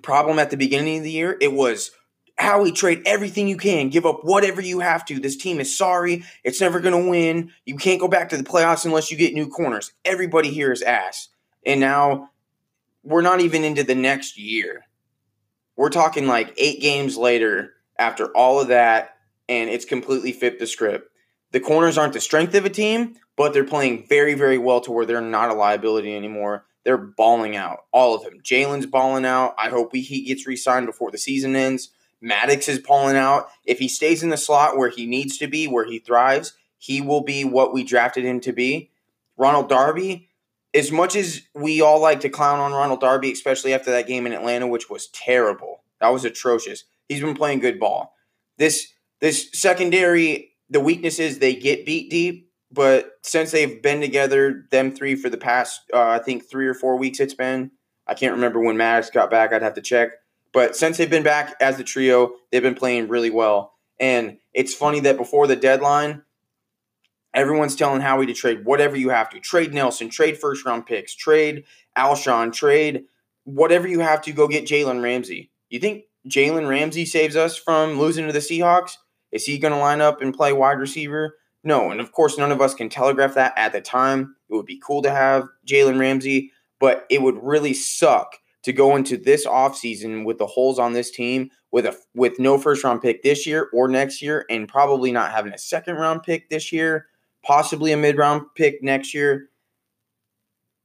problem 0.00 0.38
at 0.38 0.50
the 0.50 0.56
beginning 0.56 0.98
of 0.98 1.02
the 1.02 1.10
year. 1.10 1.36
It 1.40 1.52
was 1.52 1.90
Howie, 2.38 2.70
trade 2.70 3.02
everything 3.04 3.48
you 3.48 3.56
can, 3.56 3.88
give 3.88 4.06
up 4.06 4.20
whatever 4.22 4.62
you 4.62 4.78
have 4.78 5.04
to. 5.06 5.18
This 5.18 5.36
team 5.36 5.58
is 5.58 5.76
sorry. 5.76 6.22
It's 6.44 6.60
never 6.60 6.78
going 6.78 7.04
to 7.04 7.10
win. 7.10 7.50
You 7.66 7.76
can't 7.76 8.00
go 8.00 8.06
back 8.06 8.28
to 8.28 8.36
the 8.36 8.44
playoffs 8.44 8.84
unless 8.84 9.10
you 9.10 9.18
get 9.18 9.34
new 9.34 9.48
corners. 9.48 9.92
Everybody 10.04 10.50
here 10.50 10.70
is 10.70 10.82
ass. 10.82 11.30
And 11.66 11.80
now 11.80 12.30
we're 13.02 13.22
not 13.22 13.40
even 13.40 13.64
into 13.64 13.82
the 13.82 13.96
next 13.96 14.38
year. 14.38 14.84
We're 15.76 15.90
talking 15.90 16.28
like 16.28 16.54
eight 16.56 16.80
games 16.80 17.16
later 17.16 17.72
after 17.98 18.26
all 18.36 18.60
of 18.60 18.68
that, 18.68 19.16
and 19.48 19.68
it's 19.68 19.84
completely 19.84 20.30
fit 20.30 20.60
the 20.60 20.66
script. 20.68 21.10
The 21.50 21.60
corners 21.60 21.98
aren't 21.98 22.12
the 22.12 22.20
strength 22.20 22.54
of 22.54 22.64
a 22.64 22.70
team, 22.70 23.16
but 23.40 23.54
they're 23.54 23.64
playing 23.64 24.04
very, 24.06 24.34
very 24.34 24.58
well 24.58 24.82
to 24.82 24.92
where 24.92 25.06
they're 25.06 25.22
not 25.22 25.48
a 25.48 25.54
liability 25.54 26.14
anymore. 26.14 26.66
They're 26.84 26.98
balling 26.98 27.56
out, 27.56 27.84
all 27.90 28.14
of 28.14 28.22
them. 28.22 28.42
Jalen's 28.42 28.84
balling 28.84 29.24
out. 29.24 29.54
I 29.56 29.70
hope 29.70 29.94
he 29.94 30.26
gets 30.26 30.46
re 30.46 30.56
signed 30.56 30.84
before 30.84 31.10
the 31.10 31.16
season 31.16 31.56
ends. 31.56 31.88
Maddox 32.20 32.68
is 32.68 32.80
balling 32.80 33.16
out. 33.16 33.48
If 33.64 33.78
he 33.78 33.88
stays 33.88 34.22
in 34.22 34.28
the 34.28 34.36
slot 34.36 34.76
where 34.76 34.90
he 34.90 35.06
needs 35.06 35.38
to 35.38 35.46
be, 35.46 35.66
where 35.66 35.86
he 35.86 35.98
thrives, 35.98 36.52
he 36.76 37.00
will 37.00 37.22
be 37.22 37.46
what 37.46 37.72
we 37.72 37.82
drafted 37.82 38.26
him 38.26 38.40
to 38.40 38.52
be. 38.52 38.90
Ronald 39.38 39.70
Darby, 39.70 40.28
as 40.74 40.92
much 40.92 41.16
as 41.16 41.40
we 41.54 41.80
all 41.80 41.98
like 41.98 42.20
to 42.20 42.28
clown 42.28 42.60
on 42.60 42.72
Ronald 42.72 43.00
Darby, 43.00 43.32
especially 43.32 43.72
after 43.72 43.90
that 43.90 44.06
game 44.06 44.26
in 44.26 44.34
Atlanta, 44.34 44.66
which 44.66 44.90
was 44.90 45.06
terrible, 45.14 45.82
that 46.02 46.12
was 46.12 46.26
atrocious. 46.26 46.84
He's 47.08 47.22
been 47.22 47.34
playing 47.34 47.60
good 47.60 47.80
ball. 47.80 48.14
This 48.58 48.92
this 49.20 49.48
secondary, 49.54 50.52
the 50.68 50.80
weakness 50.80 51.18
is 51.18 51.38
they 51.38 51.54
get 51.54 51.86
beat 51.86 52.10
deep, 52.10 52.49
but 52.72 53.12
since 53.22 53.50
they've 53.50 53.82
been 53.82 54.00
together, 54.00 54.66
them 54.70 54.92
three 54.94 55.14
for 55.14 55.28
the 55.28 55.36
past, 55.36 55.82
uh, 55.92 56.08
I 56.08 56.18
think 56.18 56.48
three 56.48 56.66
or 56.66 56.74
four 56.74 56.96
weeks, 56.96 57.20
it's 57.20 57.34
been. 57.34 57.70
I 58.06 58.14
can't 58.14 58.34
remember 58.34 58.60
when 58.60 58.76
Maddox 58.76 59.10
got 59.10 59.30
back. 59.30 59.52
I'd 59.52 59.62
have 59.62 59.74
to 59.74 59.82
check. 59.82 60.10
But 60.52 60.76
since 60.76 60.96
they've 60.96 61.10
been 61.10 61.22
back 61.22 61.54
as 61.60 61.76
the 61.76 61.84
trio, 61.84 62.32
they've 62.50 62.62
been 62.62 62.74
playing 62.74 63.08
really 63.08 63.30
well. 63.30 63.74
And 64.00 64.38
it's 64.52 64.74
funny 64.74 65.00
that 65.00 65.16
before 65.16 65.46
the 65.46 65.56
deadline, 65.56 66.22
Everyone's 67.32 67.76
telling 67.76 68.00
Howie 68.00 68.26
to 68.26 68.34
trade 68.34 68.64
whatever 68.64 68.96
you 68.96 69.10
have 69.10 69.30
to. 69.30 69.40
Trade 69.40 69.72
Nelson, 69.72 70.08
trade 70.08 70.38
first 70.38 70.64
round 70.64 70.86
picks, 70.86 71.14
trade 71.14 71.64
Alshon, 71.96 72.52
trade 72.52 73.04
whatever 73.44 73.86
you 73.86 74.00
have 74.00 74.22
to 74.22 74.32
go 74.32 74.48
get 74.48 74.66
Jalen 74.66 75.02
Ramsey. 75.02 75.50
You 75.68 75.78
think 75.78 76.04
Jalen 76.28 76.68
Ramsey 76.68 77.06
saves 77.06 77.36
us 77.36 77.56
from 77.56 77.98
losing 77.98 78.26
to 78.26 78.32
the 78.32 78.40
Seahawks? 78.40 78.96
Is 79.30 79.44
he 79.44 79.58
going 79.58 79.72
to 79.72 79.78
line 79.78 80.00
up 80.00 80.20
and 80.20 80.34
play 80.34 80.52
wide 80.52 80.78
receiver? 80.78 81.36
No. 81.62 81.90
And 81.90 82.00
of 82.00 82.12
course, 82.12 82.38
none 82.38 82.52
of 82.52 82.60
us 82.60 82.74
can 82.74 82.88
telegraph 82.88 83.34
that 83.34 83.52
at 83.56 83.72
the 83.72 83.80
time. 83.80 84.36
It 84.48 84.54
would 84.54 84.66
be 84.66 84.80
cool 84.84 85.02
to 85.02 85.10
have 85.10 85.48
Jalen 85.66 85.98
Ramsey, 85.98 86.52
but 86.78 87.06
it 87.10 87.22
would 87.22 87.36
really 87.42 87.74
suck 87.74 88.36
to 88.62 88.72
go 88.72 88.96
into 88.96 89.16
this 89.16 89.46
offseason 89.46 90.24
with 90.24 90.38
the 90.38 90.46
holes 90.46 90.78
on 90.78 90.92
this 90.92 91.10
team 91.10 91.50
with 91.72 91.86
a 91.86 91.96
with 92.14 92.38
no 92.38 92.58
first 92.58 92.84
round 92.84 93.00
pick 93.00 93.22
this 93.22 93.46
year 93.46 93.68
or 93.72 93.88
next 93.88 94.20
year 94.20 94.44
and 94.50 94.68
probably 94.68 95.12
not 95.12 95.30
having 95.30 95.52
a 95.52 95.58
second 95.58 95.96
round 95.96 96.22
pick 96.22 96.50
this 96.50 96.72
year 96.72 97.06
possibly 97.42 97.92
a 97.92 97.96
mid 97.96 98.16
round 98.16 98.42
pick 98.54 98.82
next 98.82 99.14
year. 99.14 99.48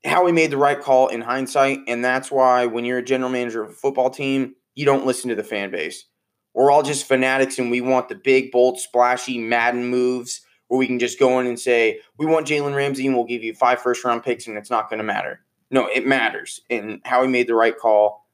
Howie 0.06 0.32
made 0.32 0.52
the 0.52 0.58
right 0.58 0.80
call 0.80 1.08
in 1.08 1.22
hindsight, 1.22 1.80
and 1.88 2.06
that's 2.06 2.32
why 2.32 2.66
when 2.68 2.86
you're 2.86 3.00
a 3.00 3.04
general 3.04 3.32
manager 3.32 3.64
of 3.64 3.72
a 3.72 3.74
football 3.74 4.10
team, 4.10 4.56
you 4.76 4.86
don't 4.86 5.06
listen 5.06 5.30
to 5.30 5.36
the 5.36 5.44
fan 5.44 5.72
base. 5.72 6.06
We're 6.54 6.72
all 6.72 6.84
just 6.84 7.08
fanatics 7.08 7.60
and 7.60 7.72
we 7.72 7.82
want 7.82 8.08
the 8.08 8.16
big, 8.16 8.52
bold, 8.52 8.80
splashy 8.80 9.38
Madden 9.38 9.88
moves 9.88 10.42
where 10.68 10.78
we 10.78 10.88
can 10.88 11.00
just 11.00 11.20
go 11.20 11.40
in 11.40 11.48
and 11.48 11.60
say, 11.60 12.00
we 12.18 12.26
want 12.26 12.48
Jalen 12.48 12.76
Ramsey 12.76 13.06
and 13.06 13.16
we'll 13.16 13.26
give 13.26 13.44
you 13.44 13.54
five 13.54 13.82
first 13.82 14.04
round 14.04 14.24
picks 14.24 14.48
and 14.48 14.58
it's 14.58 14.72
not 14.72 14.90
going 14.90 14.98
to 14.98 15.04
matter. 15.04 15.42
No, 15.72 15.88
it 15.88 16.06
matters. 16.06 16.62
And 16.70 17.02
Howie 17.06 17.28
made 17.28 17.48
the 17.48 17.56
right 17.56 17.78
call 17.78 18.26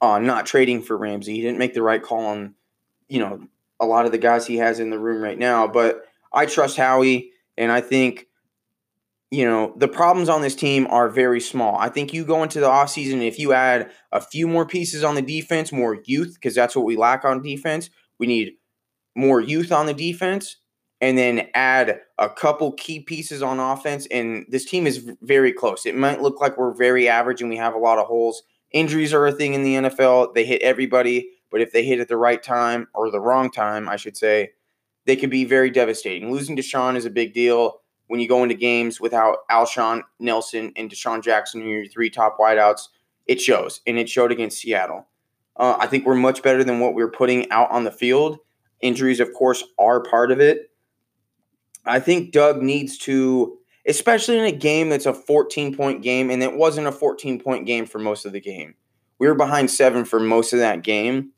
on 0.00 0.26
not 0.26 0.46
trading 0.46 0.82
for 0.82 0.96
Ramsey. 0.96 1.34
He 1.34 1.42
didn't 1.42 1.58
make 1.58 1.74
the 1.74 1.82
right 1.82 2.02
call 2.02 2.26
on, 2.26 2.54
you 3.08 3.20
know, 3.20 3.46
a 3.80 3.86
lot 3.86 4.06
of 4.06 4.12
the 4.12 4.18
guys 4.18 4.46
he 4.46 4.56
has 4.56 4.80
in 4.80 4.90
the 4.90 4.98
room 4.98 5.22
right 5.22 5.38
now. 5.38 5.66
But 5.66 6.04
I 6.32 6.46
trust 6.46 6.76
Howie, 6.76 7.32
and 7.56 7.72
I 7.72 7.80
think, 7.80 8.26
you 9.30 9.44
know, 9.44 9.74
the 9.76 9.88
problems 9.88 10.28
on 10.28 10.42
this 10.42 10.54
team 10.54 10.86
are 10.88 11.08
very 11.08 11.40
small. 11.40 11.76
I 11.76 11.88
think 11.88 12.12
you 12.12 12.24
go 12.24 12.42
into 12.42 12.60
the 12.60 12.68
offseason, 12.68 13.26
if 13.26 13.38
you 13.38 13.52
add 13.52 13.90
a 14.10 14.20
few 14.20 14.48
more 14.48 14.66
pieces 14.66 15.04
on 15.04 15.14
the 15.14 15.22
defense, 15.22 15.70
more 15.70 15.98
youth, 16.04 16.34
because 16.34 16.54
that's 16.54 16.74
what 16.74 16.84
we 16.84 16.96
lack 16.96 17.24
on 17.24 17.42
defense. 17.42 17.90
We 18.18 18.26
need 18.26 18.54
more 19.14 19.40
youth 19.40 19.70
on 19.70 19.86
the 19.86 19.94
defense, 19.94 20.56
and 21.00 21.16
then 21.16 21.48
add 21.54 22.00
a 22.18 22.28
couple 22.28 22.72
key 22.72 23.00
pieces 23.00 23.42
on 23.42 23.60
offense. 23.60 24.06
And 24.10 24.46
this 24.48 24.64
team 24.64 24.86
is 24.86 25.08
very 25.22 25.52
close. 25.52 25.86
It 25.86 25.96
might 25.96 26.22
look 26.22 26.40
like 26.40 26.58
we're 26.58 26.74
very 26.74 27.08
average 27.08 27.40
and 27.40 27.50
we 27.50 27.56
have 27.56 27.74
a 27.74 27.78
lot 27.78 27.98
of 27.98 28.06
holes. 28.06 28.42
Injuries 28.72 29.14
are 29.14 29.26
a 29.26 29.32
thing 29.32 29.54
in 29.54 29.62
the 29.62 29.74
NFL, 29.74 30.34
they 30.34 30.44
hit 30.44 30.60
everybody. 30.62 31.30
But 31.50 31.62
if 31.62 31.72
they 31.72 31.84
hit 31.84 32.00
at 32.00 32.08
the 32.08 32.16
right 32.16 32.42
time 32.42 32.88
or 32.94 33.10
the 33.10 33.20
wrong 33.20 33.50
time, 33.50 33.88
I 33.88 33.96
should 33.96 34.16
say, 34.16 34.50
they 35.06 35.16
could 35.16 35.30
be 35.30 35.46
very 35.46 35.70
devastating. 35.70 36.30
Losing 36.30 36.54
DeSean 36.54 36.94
is 36.94 37.06
a 37.06 37.10
big 37.10 37.32
deal 37.32 37.80
when 38.08 38.20
you 38.20 38.28
go 38.28 38.42
into 38.42 38.54
games 38.54 39.00
without 39.00 39.38
Alshon, 39.50 40.02
Nelson, 40.18 40.72
and 40.76 40.90
DeSean 40.90 41.22
Jackson, 41.22 41.66
your 41.66 41.86
three 41.86 42.10
top 42.10 42.36
wideouts. 42.38 42.88
It 43.26 43.40
shows, 43.40 43.80
and 43.86 43.98
it 43.98 44.08
showed 44.08 44.32
against 44.32 44.58
Seattle. 44.58 45.06
Uh, 45.56 45.76
I 45.78 45.86
think 45.86 46.04
we're 46.04 46.14
much 46.14 46.42
better 46.42 46.62
than 46.62 46.80
what 46.80 46.94
we 46.94 47.02
are 47.02 47.08
putting 47.08 47.50
out 47.50 47.70
on 47.70 47.84
the 47.84 47.90
field. 47.90 48.38
Injuries, 48.80 49.20
of 49.20 49.32
course, 49.32 49.64
are 49.78 50.02
part 50.02 50.30
of 50.30 50.40
it. 50.40 50.67
I 51.88 52.00
think 52.00 52.32
Doug 52.32 52.62
needs 52.62 52.98
to, 52.98 53.58
especially 53.86 54.38
in 54.38 54.44
a 54.44 54.52
game 54.52 54.88
that's 54.88 55.06
a 55.06 55.14
14 55.14 55.76
point 55.76 56.02
game, 56.02 56.30
and 56.30 56.42
it 56.42 56.54
wasn't 56.54 56.86
a 56.86 56.92
14 56.92 57.40
point 57.40 57.66
game 57.66 57.86
for 57.86 57.98
most 57.98 58.24
of 58.24 58.32
the 58.32 58.40
game. 58.40 58.74
We 59.18 59.26
were 59.26 59.34
behind 59.34 59.70
seven 59.70 60.04
for 60.04 60.20
most 60.20 60.52
of 60.52 60.60
that 60.60 60.82
game. 60.82 61.32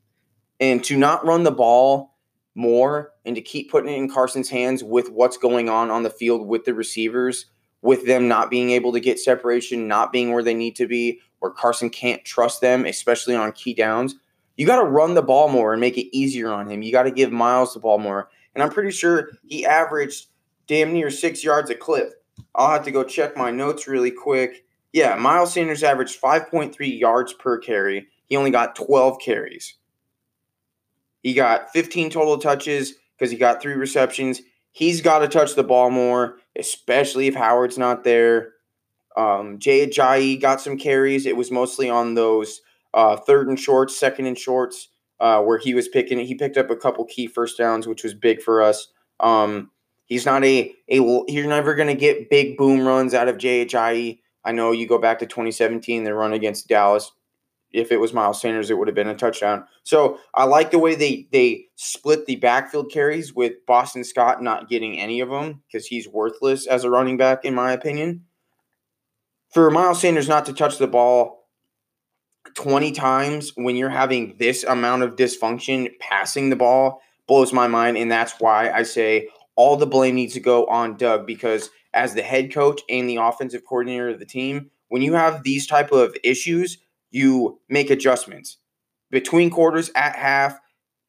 And 0.59 0.83
to 0.83 0.97
not 0.97 1.25
run 1.25 1.43
the 1.43 1.51
ball 1.51 2.15
more 2.53 3.13
and 3.25 3.35
to 3.35 3.41
keep 3.41 3.71
putting 3.71 3.91
it 3.91 3.97
in 3.97 4.11
Carson's 4.11 4.49
hands 4.49 4.83
with 4.83 5.09
what's 5.09 5.37
going 5.37 5.69
on 5.69 5.89
on 5.89 6.03
the 6.03 6.09
field 6.09 6.47
with 6.47 6.65
the 6.65 6.73
receivers, 6.73 7.47
with 7.81 8.05
them 8.05 8.27
not 8.27 8.51
being 8.51 8.69
able 8.71 8.91
to 8.93 8.99
get 8.99 9.19
separation, 9.19 9.87
not 9.87 10.11
being 10.11 10.31
where 10.31 10.43
they 10.43 10.53
need 10.53 10.75
to 10.75 10.87
be, 10.87 11.19
where 11.39 11.51
Carson 11.51 11.89
can't 11.89 12.23
trust 12.23 12.61
them, 12.61 12.85
especially 12.85 13.35
on 13.35 13.51
key 13.53 13.73
downs. 13.73 14.15
You 14.57 14.67
got 14.67 14.81
to 14.81 14.87
run 14.87 15.15
the 15.15 15.23
ball 15.23 15.47
more 15.47 15.73
and 15.73 15.81
make 15.81 15.97
it 15.97 16.15
easier 16.15 16.51
on 16.51 16.69
him. 16.69 16.83
You 16.83 16.91
got 16.91 17.03
to 17.03 17.11
give 17.11 17.31
Miles 17.31 17.73
the 17.73 17.79
ball 17.79 17.97
more. 17.97 18.29
And 18.53 18.61
I'm 18.61 18.69
pretty 18.69 18.91
sure 18.91 19.31
he 19.47 19.65
averaged 19.65 20.27
damn 20.67 20.93
near 20.93 21.09
six 21.09 21.43
yards 21.43 21.69
a 21.69 21.75
clip. 21.75 22.13
I'll 22.55 22.71
have 22.71 22.85
to 22.85 22.91
go 22.91 23.03
check 23.03 23.37
my 23.37 23.51
notes 23.51 23.87
really 23.87 24.11
quick. 24.11 24.65
Yeah, 24.93 25.15
Miles 25.15 25.53
Sanders 25.53 25.83
averaged 25.83 26.21
5.3 26.21 26.99
yards 26.99 27.33
per 27.33 27.57
carry. 27.59 28.07
He 28.27 28.35
only 28.35 28.51
got 28.51 28.75
12 28.75 29.19
carries. 29.19 29.75
He 31.23 31.33
got 31.33 31.71
15 31.71 32.09
total 32.09 32.37
touches 32.37 32.93
because 33.17 33.31
he 33.31 33.37
got 33.37 33.61
three 33.61 33.75
receptions. 33.75 34.41
He's 34.71 35.01
got 35.01 35.19
to 35.19 35.27
touch 35.27 35.55
the 35.55 35.63
ball 35.63 35.91
more, 35.91 36.37
especially 36.57 37.27
if 37.27 37.35
Howard's 37.35 37.77
not 37.77 38.03
there. 38.03 38.53
Um, 39.15 39.59
Jay 39.59 39.85
Ajayi 39.85 40.41
got 40.41 40.61
some 40.61 40.77
carries. 40.77 41.25
It 41.25 41.35
was 41.35 41.51
mostly 41.51 41.89
on 41.89 42.15
those 42.15 42.61
uh, 42.93 43.17
third 43.17 43.47
and 43.47 43.59
shorts, 43.59 43.97
second 43.97 44.25
and 44.25 44.37
shorts, 44.37 44.89
uh, 45.19 45.41
where 45.41 45.57
he 45.57 45.73
was 45.73 45.87
picking. 45.87 46.19
He 46.19 46.35
picked 46.35 46.57
up 46.57 46.69
a 46.69 46.75
couple 46.75 47.05
key 47.05 47.27
first 47.27 47.57
downs, 47.57 47.87
which 47.87 48.03
was 48.03 48.13
big 48.13 48.41
for 48.41 48.61
us. 48.61 48.87
Um, 49.19 49.71
he's 50.11 50.25
not 50.25 50.43
a 50.43 50.75
a. 50.89 51.23
You're 51.27 51.47
never 51.47 51.73
going 51.73 51.87
to 51.87 51.95
get 51.95 52.29
big 52.29 52.57
boom 52.57 52.85
runs 52.85 53.13
out 53.15 53.29
of 53.29 53.37
Ajayi 53.37 54.19
I 54.43 54.51
know 54.51 54.71
you 54.71 54.87
go 54.87 54.97
back 54.97 55.19
to 55.19 55.25
2017, 55.25 56.03
the 56.03 56.13
run 56.13 56.33
against 56.33 56.67
Dallas. 56.67 57.11
If 57.71 57.91
it 57.91 58.01
was 58.01 58.11
Miles 58.11 58.41
Sanders, 58.41 58.69
it 58.69 58.77
would 58.77 58.89
have 58.89 58.95
been 58.95 59.07
a 59.07 59.15
touchdown. 59.15 59.65
So 59.83 60.19
I 60.33 60.43
like 60.43 60.71
the 60.71 60.79
way 60.79 60.93
they 60.93 61.27
they 61.31 61.67
split 61.75 62.25
the 62.25 62.35
backfield 62.35 62.91
carries 62.91 63.33
with 63.33 63.53
Boston 63.65 64.03
Scott 64.03 64.43
not 64.43 64.67
getting 64.67 64.99
any 64.99 65.21
of 65.21 65.29
them 65.29 65.63
because 65.67 65.87
he's 65.87 66.07
worthless 66.07 66.67
as 66.67 66.83
a 66.83 66.89
running 66.89 67.15
back, 67.15 67.45
in 67.45 67.55
my 67.55 67.71
opinion. 67.71 68.25
For 69.53 69.71
Miles 69.71 70.01
Sanders 70.01 70.27
not 70.27 70.45
to 70.47 70.53
touch 70.53 70.77
the 70.77 70.87
ball 70.87 71.47
20 72.55 72.91
times 72.91 73.53
when 73.55 73.77
you're 73.77 73.89
having 73.89 74.35
this 74.37 74.65
amount 74.65 75.03
of 75.03 75.15
dysfunction 75.15 75.89
passing 75.99 76.49
the 76.49 76.55
ball 76.57 77.01
blows 77.27 77.53
my 77.53 77.67
mind. 77.67 77.97
And 77.97 78.11
that's 78.11 78.33
why 78.39 78.71
I 78.71 78.83
say 78.83 79.29
all 79.61 79.77
the 79.77 79.85
blame 79.85 80.15
needs 80.15 80.33
to 80.33 80.39
go 80.39 80.65
on 80.65 80.97
Doug 80.97 81.27
because 81.27 81.69
as 81.93 82.15
the 82.15 82.23
head 82.23 82.51
coach 82.51 82.81
and 82.89 83.07
the 83.07 83.17
offensive 83.17 83.63
coordinator 83.63 84.09
of 84.09 84.17
the 84.17 84.25
team, 84.25 84.71
when 84.87 85.03
you 85.03 85.13
have 85.13 85.43
these 85.43 85.67
type 85.67 85.91
of 85.91 86.15
issues, 86.23 86.79
you 87.11 87.59
make 87.69 87.91
adjustments. 87.91 88.57
Between 89.11 89.51
quarters 89.51 89.91
at 89.95 90.15
half, 90.15 90.57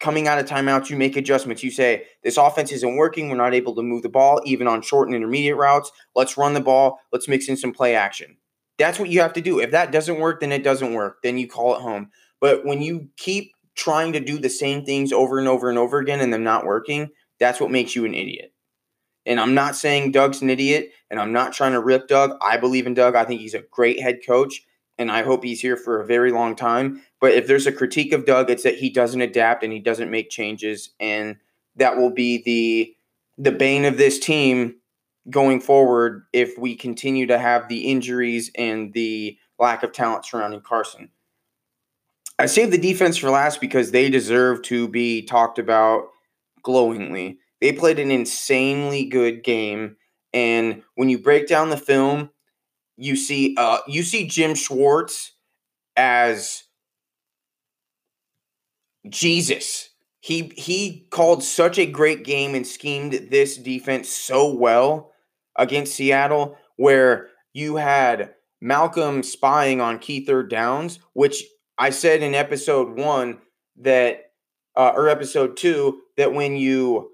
coming 0.00 0.28
out 0.28 0.38
of 0.38 0.44
timeouts, 0.44 0.90
you 0.90 0.98
make 0.98 1.16
adjustments. 1.16 1.62
You 1.62 1.70
say, 1.70 2.04
this 2.24 2.36
offense 2.36 2.72
isn't 2.72 2.96
working. 2.96 3.30
We're 3.30 3.36
not 3.36 3.54
able 3.54 3.74
to 3.74 3.82
move 3.82 4.02
the 4.02 4.10
ball, 4.10 4.42
even 4.44 4.66
on 4.66 4.82
short 4.82 5.08
and 5.08 5.16
intermediate 5.16 5.56
routes. 5.56 5.90
Let's 6.14 6.36
run 6.36 6.52
the 6.52 6.60
ball. 6.60 7.00
Let's 7.10 7.28
mix 7.28 7.48
in 7.48 7.56
some 7.56 7.72
play 7.72 7.94
action. 7.94 8.36
That's 8.76 8.98
what 8.98 9.08
you 9.08 9.20
have 9.20 9.32
to 9.32 9.40
do. 9.40 9.60
If 9.60 9.70
that 9.70 9.92
doesn't 9.92 10.20
work, 10.20 10.40
then 10.40 10.52
it 10.52 10.62
doesn't 10.62 10.92
work. 10.92 11.22
Then 11.22 11.38
you 11.38 11.48
call 11.48 11.74
it 11.74 11.80
home. 11.80 12.10
But 12.38 12.66
when 12.66 12.82
you 12.82 13.08
keep 13.16 13.52
trying 13.76 14.12
to 14.12 14.20
do 14.20 14.36
the 14.36 14.50
same 14.50 14.84
things 14.84 15.10
over 15.10 15.38
and 15.38 15.48
over 15.48 15.70
and 15.70 15.78
over 15.78 15.98
again 15.98 16.20
and 16.20 16.30
them 16.30 16.44
not 16.44 16.66
working, 16.66 17.08
that's 17.42 17.60
what 17.60 17.70
makes 17.70 17.96
you 17.96 18.04
an 18.04 18.14
idiot. 18.14 18.52
And 19.26 19.38
I'm 19.38 19.54
not 19.54 19.76
saying 19.76 20.12
Doug's 20.12 20.42
an 20.42 20.50
idiot, 20.50 20.92
and 21.10 21.20
I'm 21.20 21.32
not 21.32 21.52
trying 21.52 21.72
to 21.72 21.80
rip 21.80 22.08
Doug. 22.08 22.36
I 22.42 22.56
believe 22.56 22.86
in 22.86 22.94
Doug. 22.94 23.14
I 23.14 23.24
think 23.24 23.40
he's 23.40 23.54
a 23.54 23.64
great 23.70 24.00
head 24.00 24.20
coach, 24.26 24.64
and 24.98 25.10
I 25.10 25.22
hope 25.22 25.44
he's 25.44 25.60
here 25.60 25.76
for 25.76 26.00
a 26.00 26.06
very 26.06 26.32
long 26.32 26.56
time. 26.56 27.02
But 27.20 27.32
if 27.32 27.46
there's 27.46 27.66
a 27.66 27.72
critique 27.72 28.12
of 28.12 28.26
Doug, 28.26 28.50
it's 28.50 28.64
that 28.64 28.76
he 28.76 28.90
doesn't 28.90 29.20
adapt 29.20 29.62
and 29.62 29.72
he 29.72 29.78
doesn't 29.78 30.10
make 30.10 30.30
changes, 30.30 30.90
and 30.98 31.36
that 31.76 31.96
will 31.96 32.10
be 32.10 32.42
the 32.42 32.96
the 33.38 33.52
bane 33.52 33.84
of 33.84 33.96
this 33.96 34.18
team 34.18 34.76
going 35.30 35.60
forward 35.60 36.24
if 36.32 36.58
we 36.58 36.74
continue 36.74 37.26
to 37.26 37.38
have 37.38 37.68
the 37.68 37.90
injuries 37.90 38.50
and 38.56 38.92
the 38.92 39.38
lack 39.58 39.82
of 39.82 39.92
talent 39.92 40.26
surrounding 40.26 40.60
Carson. 40.60 41.10
I 42.38 42.46
saved 42.46 42.72
the 42.72 42.78
defense 42.78 43.16
for 43.16 43.30
last 43.30 43.60
because 43.60 43.90
they 43.90 44.10
deserve 44.10 44.62
to 44.62 44.88
be 44.88 45.22
talked 45.22 45.58
about 45.58 46.08
glowingly. 46.62 47.38
They 47.60 47.72
played 47.72 47.98
an 47.98 48.10
insanely 48.10 49.04
good 49.04 49.44
game, 49.44 49.96
and 50.32 50.82
when 50.96 51.08
you 51.08 51.18
break 51.18 51.46
down 51.46 51.70
the 51.70 51.76
film, 51.76 52.30
you 52.96 53.16
see 53.16 53.54
uh, 53.58 53.78
you 53.86 54.02
see 54.02 54.26
Jim 54.26 54.54
Schwartz 54.54 55.32
as 55.96 56.64
Jesus 59.08 59.90
he 60.22 60.52
he 60.56 61.08
called 61.10 61.42
such 61.42 61.78
a 61.78 61.86
great 61.86 62.24
game 62.24 62.54
and 62.54 62.66
schemed 62.66 63.12
this 63.30 63.56
defense 63.56 64.08
so 64.08 64.54
well 64.54 65.12
against 65.56 65.94
Seattle 65.94 66.56
where 66.76 67.28
you 67.52 67.76
had 67.76 68.32
Malcolm 68.60 69.24
spying 69.24 69.80
on 69.80 69.98
key 69.98 70.24
third 70.24 70.48
downs, 70.48 71.00
which 71.12 71.42
I 71.76 71.90
said 71.90 72.22
in 72.22 72.36
episode 72.36 72.96
1 72.96 73.38
that 73.80 74.31
uh, 74.76 74.92
or 74.94 75.08
episode 75.08 75.56
2 75.56 76.00
that 76.16 76.32
when 76.32 76.56
you 76.56 77.10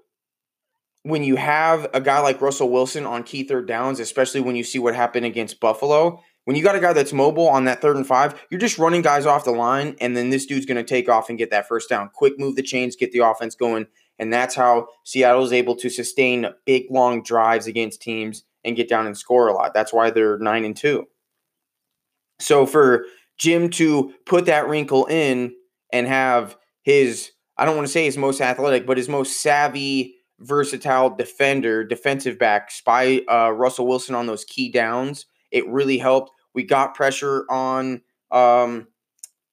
when 1.03 1.23
you 1.23 1.37
have 1.37 1.87
a 1.93 2.01
guy 2.01 2.19
like 2.19 2.41
Russell 2.41 2.69
Wilson 2.69 3.05
on 3.05 3.23
key 3.23 3.43
third 3.43 3.67
downs, 3.67 3.99
especially 3.99 4.41
when 4.41 4.57
you 4.57 4.63
see 4.63 4.79
what 4.79 4.95
happened 4.95 5.25
against 5.25 5.59
Buffalo, 5.61 6.21
when 6.43 6.57
you 6.57 6.63
got 6.63 6.75
a 6.75 6.79
guy 6.79 6.93
that's 6.93 7.13
mobile 7.13 7.47
on 7.47 7.65
that 7.65 7.81
third 7.81 7.95
and 7.95 8.05
five, 8.05 8.39
you're 8.49 8.59
just 8.59 8.77
running 8.77 9.01
guys 9.01 9.25
off 9.25 9.45
the 9.45 9.51
line, 9.51 9.95
and 10.01 10.15
then 10.15 10.29
this 10.29 10.45
dude's 10.45 10.65
going 10.65 10.77
to 10.77 10.83
take 10.83 11.07
off 11.07 11.29
and 11.29 11.37
get 11.37 11.51
that 11.51 11.67
first 11.67 11.89
down. 11.89 12.09
Quick 12.13 12.37
move 12.37 12.55
the 12.55 12.63
chains, 12.63 12.95
get 12.95 13.11
the 13.11 13.19
offense 13.19 13.55
going. 13.55 13.87
And 14.17 14.33
that's 14.33 14.55
how 14.55 14.87
Seattle 15.05 15.43
is 15.43 15.53
able 15.53 15.75
to 15.77 15.89
sustain 15.89 16.47
big, 16.65 16.87
long 16.89 17.23
drives 17.23 17.67
against 17.67 18.01
teams 18.01 18.43
and 18.65 18.75
get 18.75 18.89
down 18.89 19.05
and 19.05 19.17
score 19.17 19.47
a 19.47 19.53
lot. 19.53 19.73
That's 19.73 19.93
why 19.93 20.09
they're 20.09 20.37
nine 20.37 20.65
and 20.65 20.75
two. 20.75 21.05
So 22.39 22.65
for 22.65 23.05
Jim 23.37 23.69
to 23.71 24.13
put 24.25 24.45
that 24.47 24.67
wrinkle 24.67 25.05
in 25.05 25.53
and 25.93 26.07
have 26.07 26.57
his, 26.81 27.31
I 27.59 27.65
don't 27.65 27.75
want 27.75 27.87
to 27.87 27.91
say 27.91 28.05
his 28.05 28.17
most 28.17 28.39
athletic, 28.39 28.87
but 28.87 28.97
his 28.97 29.09
most 29.09 29.41
savvy, 29.41 30.15
versatile 30.39 31.09
defender, 31.09 31.83
defensive 31.83 32.39
back, 32.39 32.71
spy 32.71 33.21
uh, 33.29 33.51
Russell 33.51 33.85
Wilson 33.85 34.15
on 34.15 34.27
those 34.27 34.45
key 34.45 34.71
downs, 34.71 35.25
it 35.51 35.67
really 35.67 35.97
helped. 35.97 36.31
We 36.55 36.63
got 36.63 36.95
pressure 36.95 37.45
on 37.49 38.01
um, 38.31 38.87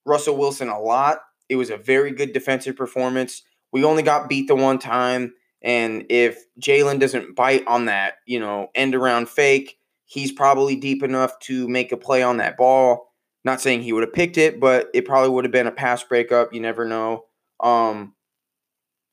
Russell 0.04 0.36
Wilson 0.36 0.68
a 0.68 0.78
lot. 0.78 1.18
It 1.48 1.56
was 1.56 1.68
a 1.70 1.76
very 1.76 2.12
good 2.12 2.32
defensive 2.32 2.76
performance. 2.76 3.42
We 3.72 3.82
only 3.82 4.04
got 4.04 4.28
beat 4.28 4.46
the 4.46 4.54
one 4.54 4.78
time. 4.78 5.34
And 5.60 6.06
if 6.08 6.44
Jalen 6.60 7.00
doesn't 7.00 7.34
bite 7.34 7.66
on 7.66 7.86
that, 7.86 8.14
you 8.24 8.38
know, 8.38 8.68
end 8.76 8.94
around 8.94 9.28
fake, 9.28 9.78
he's 10.04 10.30
probably 10.30 10.76
deep 10.76 11.02
enough 11.02 11.36
to 11.40 11.66
make 11.66 11.90
a 11.90 11.96
play 11.96 12.22
on 12.22 12.36
that 12.36 12.56
ball. 12.56 13.12
Not 13.44 13.60
saying 13.60 13.82
he 13.82 13.92
would 13.92 14.04
have 14.04 14.12
picked 14.12 14.38
it, 14.38 14.60
but 14.60 14.90
it 14.94 15.06
probably 15.06 15.30
would 15.30 15.44
have 15.44 15.52
been 15.52 15.66
a 15.66 15.72
pass 15.72 16.04
breakup. 16.04 16.54
You 16.54 16.60
never 16.60 16.84
know. 16.84 17.24
Um, 17.60 18.14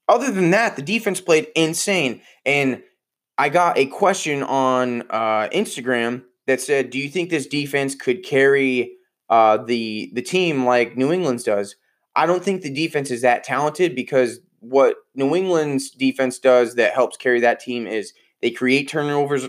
other 0.08 0.32
than 0.32 0.52
that, 0.52 0.76
the 0.76 0.82
defense 0.82 1.22
played 1.22 1.48
insane. 1.56 2.22
And 2.46 2.84
I 3.38 3.50
got 3.50 3.78
a 3.78 3.86
question 3.86 4.44
on 4.44 5.04
uh, 5.10 5.50
Instagram 5.50 6.24
that 6.48 6.62
said, 6.62 6.90
"Do 6.90 7.00
you 7.00 7.10
think 7.10 7.30
this 7.30 7.48
defense 7.48 7.96
could 7.96 8.24
carry 8.24 8.94
uh, 9.30 9.58
the 9.58 10.12
the 10.14 10.22
team 10.22 10.66
like 10.66 10.98
New 10.98 11.12
England's 11.12 11.44
does?" 11.44 11.76
I 12.16 12.26
don't 12.26 12.44
think 12.44 12.62
the 12.62 12.74
defense 12.74 13.10
is 13.10 13.22
that 13.22 13.44
talented 13.44 13.96
because 13.96 14.40
what 14.60 14.98
New 15.16 15.36
England's 15.36 15.90
defense 15.90 16.38
does 16.38 16.76
that 16.76 16.94
helps 16.94 17.18
carry 17.18 17.40
that 17.40 17.60
team 17.60 17.88
is 17.88 18.14
they 18.42 18.52
create 18.52 18.88
turnovers 18.88 19.48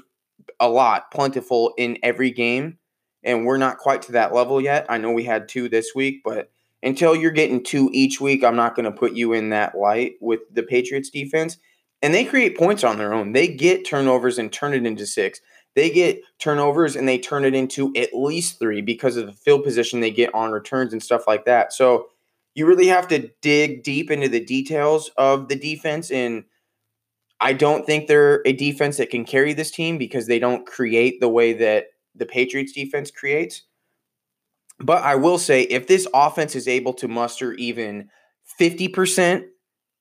a 0.58 0.68
lot, 0.68 1.10
plentiful 1.10 1.74
in 1.76 1.98
every 2.02 2.30
game, 2.30 2.78
and 3.22 3.44
we're 3.44 3.58
not 3.58 3.78
quite 3.78 4.02
to 4.02 4.12
that 4.12 4.32
level 4.32 4.60
yet. 4.60 4.86
I 4.88 4.98
know 4.98 5.12
we 5.12 5.24
had 5.24 5.48
two 5.48 5.68
this 5.68 5.90
week, 5.94 6.22
but 6.24 6.50
until 6.84 7.16
you're 7.16 7.30
getting 7.30 7.62
two 7.62 7.90
each 7.92 8.20
week, 8.20 8.44
I'm 8.44 8.56
not 8.56 8.76
going 8.76 8.84
to 8.84 8.92
put 8.92 9.14
you 9.14 9.32
in 9.32 9.48
that 9.50 9.76
light 9.76 10.14
with 10.20 10.40
the 10.52 10.62
Patriots 10.62 11.10
defense. 11.10 11.56
And 12.02 12.14
they 12.14 12.24
create 12.24 12.58
points 12.58 12.84
on 12.84 12.98
their 12.98 13.14
own. 13.14 13.32
They 13.32 13.48
get 13.48 13.86
turnovers 13.86 14.38
and 14.38 14.52
turn 14.52 14.74
it 14.74 14.84
into 14.84 15.06
six. 15.06 15.40
They 15.74 15.90
get 15.90 16.20
turnovers 16.38 16.94
and 16.94 17.08
they 17.08 17.18
turn 17.18 17.44
it 17.44 17.54
into 17.54 17.92
at 17.96 18.14
least 18.14 18.58
three 18.58 18.82
because 18.82 19.16
of 19.16 19.26
the 19.26 19.32
field 19.32 19.64
position 19.64 20.00
they 20.00 20.10
get 20.10 20.34
on 20.34 20.52
returns 20.52 20.92
and 20.92 21.02
stuff 21.02 21.26
like 21.26 21.46
that. 21.46 21.72
So 21.72 22.08
you 22.54 22.66
really 22.66 22.86
have 22.88 23.08
to 23.08 23.30
dig 23.40 23.82
deep 23.82 24.10
into 24.10 24.28
the 24.28 24.44
details 24.44 25.10
of 25.16 25.48
the 25.48 25.56
defense. 25.56 26.10
And 26.10 26.44
I 27.40 27.54
don't 27.54 27.86
think 27.86 28.06
they're 28.06 28.42
a 28.46 28.52
defense 28.52 28.98
that 28.98 29.10
can 29.10 29.24
carry 29.24 29.54
this 29.54 29.70
team 29.70 29.98
because 29.98 30.26
they 30.26 30.38
don't 30.38 30.66
create 30.66 31.20
the 31.20 31.28
way 31.28 31.54
that 31.54 31.86
the 32.14 32.26
Patriots 32.26 32.72
defense 32.72 33.10
creates. 33.10 33.62
But 34.78 35.02
I 35.02 35.14
will 35.14 35.38
say, 35.38 35.62
if 35.62 35.86
this 35.86 36.06
offense 36.12 36.56
is 36.56 36.66
able 36.68 36.94
to 36.94 37.08
muster 37.08 37.52
even 37.54 38.10
50% 38.60 39.46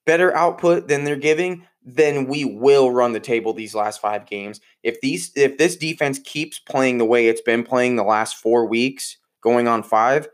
better 0.05 0.35
output 0.35 0.87
than 0.87 1.03
they're 1.03 1.15
giving, 1.15 1.65
then 1.85 2.27
we 2.27 2.45
will 2.45 2.91
run 2.91 3.11
the 3.11 3.19
table 3.19 3.53
these 3.53 3.75
last 3.75 4.01
five 4.01 4.25
games. 4.25 4.61
If 4.83 5.01
these 5.01 5.31
if 5.35 5.57
this 5.57 5.75
defense 5.75 6.19
keeps 6.23 6.59
playing 6.59 6.97
the 6.97 7.05
way 7.05 7.27
it's 7.27 7.41
been 7.41 7.63
playing 7.63 7.95
the 7.95 8.03
last 8.03 8.37
four 8.37 8.65
weeks, 8.65 9.17
going 9.41 9.67
on 9.67 9.83
five, 9.83 10.27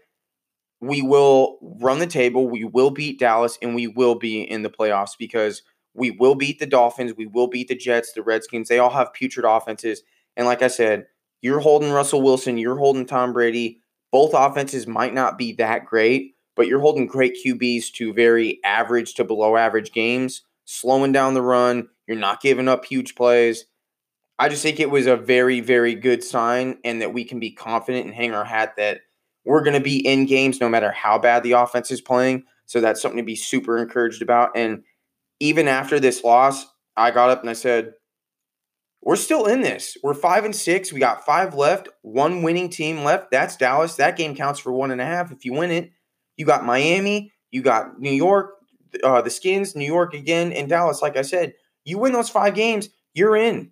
we 0.80 1.02
will 1.02 1.58
run 1.62 2.00
the 2.00 2.08
table. 2.08 2.48
We 2.48 2.64
will 2.64 2.92
beat 2.92 3.20
Dallas, 3.20 3.58
and 3.62 3.76
we 3.76 3.88
will 3.88 4.16
be 4.16 4.42
in 4.42 4.62
the 4.62 4.70
playoffs 4.70 5.18
because 5.18 5.64
we 5.94 6.12
will 6.12 6.36
beat 6.36 6.60
the 6.60 6.68
Dolphins. 6.68 7.14
We 7.18 7.26
will 7.26 7.48
beat 7.48 7.68
the 7.68 7.76
Jets, 7.76 8.14
the 8.14 8.24
Redskins. 8.24 8.70
They 8.70 8.80
all 8.80 8.92
have 8.92 9.14
putrid 9.14 9.46
offenses. 9.46 10.04
And 10.38 10.46
like 10.46 10.62
I 10.62 10.68
said, 10.68 11.08
you're 11.42 11.60
holding 11.60 11.92
Russell 11.92 12.22
Wilson, 12.22 12.58
you're 12.58 12.78
holding 12.78 13.06
Tom 13.06 13.34
Brady. 13.34 13.82
Both 14.12 14.32
offenses 14.34 14.88
might 14.88 15.14
not 15.14 15.38
be 15.38 15.54
that 15.54 15.86
great, 15.86 16.36
but 16.56 16.68
you're 16.68 16.80
holding 16.80 17.08
great 17.08 17.38
QBs 17.46 17.92
to 17.94 18.14
very 18.14 18.60
average 18.64 19.14
to 19.16 19.24
below 19.24 19.56
average 19.56 19.92
games 19.92 20.44
slowing 20.66 21.12
down 21.12 21.34
the 21.34 21.42
run. 21.42 21.90
You're 22.08 22.18
not 22.18 22.42
giving 22.42 22.68
up 22.68 22.86
huge 22.86 23.16
plays. 23.16 23.66
I 24.38 24.50
just 24.50 24.64
think 24.64 24.80
it 24.80 24.90
was 24.90 25.08
a 25.08 25.18
very, 25.18 25.60
very 25.60 25.96
good 25.96 26.24
sign, 26.24 26.78
and 26.84 27.02
that 27.02 27.14
we 27.14 27.26
can 27.26 27.40
be 27.40 27.52
confident 27.52 28.06
and 28.06 28.16
hang 28.16 28.34
our 28.34 28.46
hat 28.46 28.76
that 28.78 29.02
we're 29.46 29.64
going 29.64 29.74
to 29.74 29.84
be 29.84 30.06
in 30.06 30.26
games 30.26 30.62
no 30.62 30.70
matter 30.70 30.92
how 30.92 31.18
bad 31.18 31.44
the 31.44 31.54
offense 31.54 31.92
is 31.92 32.02
playing. 32.02 32.44
So 32.68 32.80
that's 32.80 33.02
something 33.02 33.18
to 33.18 33.24
be 33.24 33.36
super 33.36 33.78
encouraged 33.78 34.22
about. 34.22 34.52
And 34.56 34.84
even 35.40 35.68
after 35.68 36.00
this 36.00 36.24
loss, 36.24 36.66
I 36.96 37.12
got 37.12 37.32
up 37.32 37.42
and 37.42 37.50
I 37.50 37.54
said, 37.54 37.94
we're 39.02 39.16
still 39.16 39.46
in 39.46 39.62
this. 39.62 39.98
We're 40.04 40.14
five 40.14 40.44
and 40.46 40.56
six. 40.56 40.92
We 40.92 41.00
got 41.00 41.26
five 41.26 41.56
left, 41.56 41.88
one 42.02 42.44
winning 42.44 42.70
team 42.70 43.04
left. 43.04 43.32
That's 43.32 43.56
Dallas. 43.56 43.96
That 43.96 44.18
game 44.18 44.36
counts 44.36 44.60
for 44.60 44.74
one 44.74 44.92
and 44.92 45.00
a 45.00 45.06
half. 45.06 45.32
If 45.32 45.46
you 45.46 45.54
win 45.54 45.72
it, 45.72 45.92
you 46.36 46.46
got 46.46 46.66
Miami, 46.66 47.34
you 47.52 47.62
got 47.62 48.00
New 48.00 48.12
York, 48.12 48.52
uh, 49.04 49.22
the 49.22 49.30
Skins, 49.30 49.76
New 49.76 49.86
York 49.86 50.14
again, 50.14 50.52
and 50.52 50.70
Dallas. 50.70 51.02
Like 51.02 51.18
I 51.18 51.22
said, 51.22 51.54
you 51.86 51.98
win 51.98 52.14
those 52.14 52.30
five 52.30 52.56
games, 52.56 52.90
you're 53.14 53.36
in. 53.36 53.72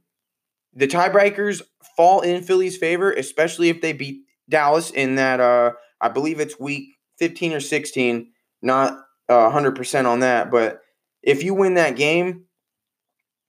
The 0.74 0.88
tiebreakers 0.88 1.62
fall 1.96 2.22
in 2.22 2.44
Philly's 2.44 2.78
favor, 2.78 3.12
especially 3.12 3.70
if 3.70 3.82
they 3.82 3.94
beat 3.94 4.22
Dallas 4.50 4.92
in 4.92 5.16
that. 5.16 5.40
Uh, 5.40 5.72
I 6.00 6.10
believe 6.10 6.40
it's 6.40 6.60
week 6.60 6.96
15 7.20 7.54
or 7.54 7.60
16. 7.60 8.32
Not 8.62 9.00
uh, 9.30 9.50
100% 9.50 10.06
on 10.06 10.20
that, 10.22 10.52
but 10.52 10.82
if 11.22 11.44
you 11.44 11.54
win 11.54 11.76
that 11.76 11.96
game 11.96 12.46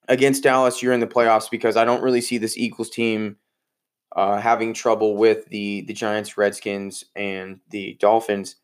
against 0.09 0.42
Dallas, 0.42 0.83
you're 0.83 0.92
in 0.92 1.01
the 1.01 1.07
playoffs 1.07 1.51
because 1.51 1.77
I 1.77 1.85
don't 1.85 2.03
really 2.03 2.21
see 2.21 2.38
this 2.38 2.57
Eagles 2.57 2.90
team 2.90 3.37
uh, 4.16 4.40
having 4.40 4.75
trouble 4.75 5.16
with 5.16 5.47
the 5.47 5.83
the 5.83 5.92
Giants, 5.92 6.37
Redskins, 6.37 7.05
and 7.14 7.61
the 7.71 7.97
Dolphins. 8.01 8.57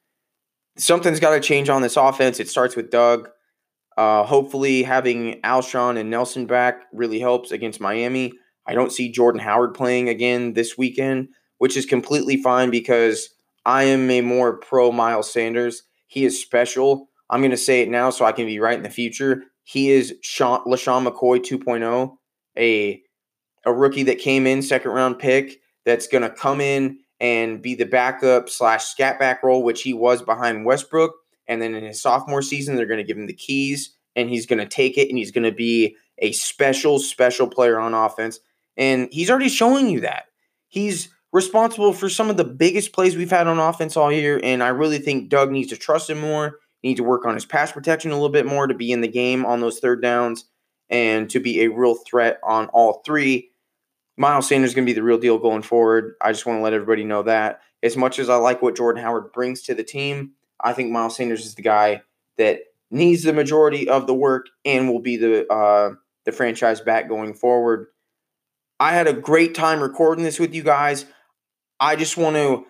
Something's 0.77 1.21
got 1.21 1.35
to 1.35 1.41
change 1.41 1.69
on 1.69 1.83
this 1.83 1.97
offense. 1.97 2.41
It 2.41 2.49
starts 2.49 2.75
with 2.75 2.91
Doug. 2.91 3.29
Uh, 3.97 4.25
hopefully, 4.25 4.83
having 4.83 5.41
Alshon 5.43 5.99
and 5.99 6.11
Nelson 6.11 6.47
back 6.47 6.83
really 6.93 7.21
helps 7.21 7.53
against 7.53 7.81
Miami. 7.81 8.33
I 8.67 8.75
don't 8.75 8.91
see 8.91 9.13
Jordan 9.13 9.41
Howard 9.41 9.75
playing 9.75 10.09
again 10.09 10.55
this 10.55 10.77
weekend, 10.77 11.29
which 11.59 11.77
is 11.77 11.87
completely 11.87 12.37
fine 12.37 12.71
because 12.71 13.29
I 13.65 13.85
am 13.85 14.11
a 14.11 14.21
more 14.23 14.57
pro 14.57 14.91
Miles 14.91 15.33
Sanders. 15.33 15.85
He 16.07 16.25
is 16.25 16.41
special. 16.41 17.09
I'm 17.31 17.41
going 17.41 17.51
to 17.51 17.57
say 17.57 17.83
it 17.83 17.89
now 17.89 18.11
so 18.11 18.25
I 18.25 18.33
can 18.33 18.47
be 18.47 18.59
right 18.59 18.77
in 18.77 18.83
the 18.83 18.91
future. 18.91 19.45
He 19.65 19.91
is 19.91 20.15
Sean, 20.23 20.61
LeSean 20.67 21.07
McCoy 21.07 21.41
2.0, 21.41 22.17
a, 22.57 23.03
a 23.65 23.73
rookie 23.73 24.05
that 24.05 24.19
came 24.19 24.47
in, 24.47 24.63
second 24.63 24.93
round 24.93 25.19
pick, 25.19 25.61
that's 25.85 26.07
going 26.07 26.23
to 26.23 26.31
come 26.31 26.61
in 26.61 26.99
and 27.21 27.63
be 27.63 27.75
the 27.75 27.87
backup 27.87 28.49
slash 28.49 28.85
scat 28.85 29.19
back 29.19 29.43
role, 29.43 29.63
which 29.63 29.83
he 29.83 29.95
was 29.95 30.23
behind 30.23 30.65
Westbrook. 30.65 31.13
And 31.47 31.61
then 31.61 31.75
in 31.75 31.85
his 31.85 32.01
sophomore 32.01 32.43
season, 32.43 32.77
they're 32.77 32.87
going 32.87 32.99
to 32.99 33.05
give 33.05 33.19
him 33.19 33.27
the 33.27 33.33
keys 33.33 33.95
and 34.17 34.29
he's 34.29 34.47
going 34.47 34.59
to 34.59 34.67
take 34.67 34.97
it 34.97 35.09
and 35.09 35.19
he's 35.19 35.31
going 35.31 35.45
to 35.45 35.53
be 35.53 35.97
a 36.19 36.33
special, 36.33 36.99
special 36.99 37.49
player 37.49 37.79
on 37.79 37.95
offense. 37.95 38.41
And 38.77 39.09
he's 39.11 39.31
already 39.31 39.49
showing 39.49 39.89
you 39.89 40.01
that. 40.01 40.25
He's 40.69 41.09
responsible 41.33 41.93
for 41.93 42.09
some 42.09 42.31
of 42.31 42.37
the 42.37 42.45
biggest 42.45 42.93
plays 42.93 43.17
we've 43.17 43.31
had 43.31 43.47
on 43.47 43.59
offense 43.59 43.97
all 43.97 44.13
year. 44.13 44.41
And 44.43 44.63
I 44.63 44.69
really 44.69 44.99
think 44.99 45.29
Doug 45.29 45.51
needs 45.51 45.69
to 45.71 45.77
trust 45.77 46.11
him 46.11 46.21
more. 46.21 46.59
He 46.85 46.91
needs 46.91 47.01
to 47.01 47.05
work 47.05 47.25
on 47.25 47.33
his 47.33 47.47
pass 47.47 47.73
protection 47.73 48.11
a 48.11 48.15
little 48.15 48.29
bit 48.29 48.45
more 48.45 48.67
to 48.67 48.75
be 48.75 48.93
in 48.93 49.01
the 49.01 49.09
game 49.09 49.47
on 49.47 49.63
those 49.63 49.79
third 49.79 50.03
downs 50.03 50.45
and 50.91 51.31
to 51.31 51.41
be 51.41 51.63
a 51.63 51.71
real 51.71 51.95
threat 51.95 52.39
on 52.45 52.67
all 52.75 53.01
three. 53.07 53.53
Miles 54.19 54.47
Sanders 54.47 54.73
is 54.73 54.75
going 54.75 54.85
to 54.85 54.91
be 54.91 54.95
the 54.95 55.03
real 55.03 55.17
deal 55.17 55.39
going 55.39 55.63
forward. 55.63 56.13
I 56.21 56.31
just 56.31 56.45
want 56.45 56.59
to 56.59 56.63
let 56.63 56.75
everybody 56.75 57.03
know 57.03 57.23
that. 57.23 57.61
As 57.83 57.97
much 57.97 58.19
as 58.19 58.29
I 58.29 58.37
like 58.37 58.61
what 58.61 58.77
Jordan 58.77 59.03
Howard 59.03 59.33
brings 59.33 59.63
to 59.63 59.75
the 59.75 59.83
team, 59.83 60.33
I 60.61 60.75
think 60.75 60.91
Miles 60.91 61.17
Sanders 61.17 61.47
is 61.47 61.55
the 61.55 61.63
guy 61.63 62.03
that 62.37 62.59
needs 62.91 63.23
the 63.23 63.33
majority 63.33 63.89
of 63.89 64.07
the 64.07 64.13
work 64.13 64.49
and 64.67 64.87
will 64.87 65.01
be 65.01 65.17
the 65.17 65.51
uh, 65.51 65.95
the 66.27 66.33
franchise 66.33 66.83
back 66.83 67.09
going 67.09 67.33
forward. 67.33 67.87
I 68.79 68.93
had 68.93 69.07
a 69.07 69.15
great 69.15 69.55
time 69.55 69.81
recording 69.81 70.23
this 70.23 70.39
with 70.39 70.55
you 70.55 70.63
guys. 70.63 71.07
I 71.81 71.97
just 71.97 72.19
want 72.19 72.37
to 72.37 72.67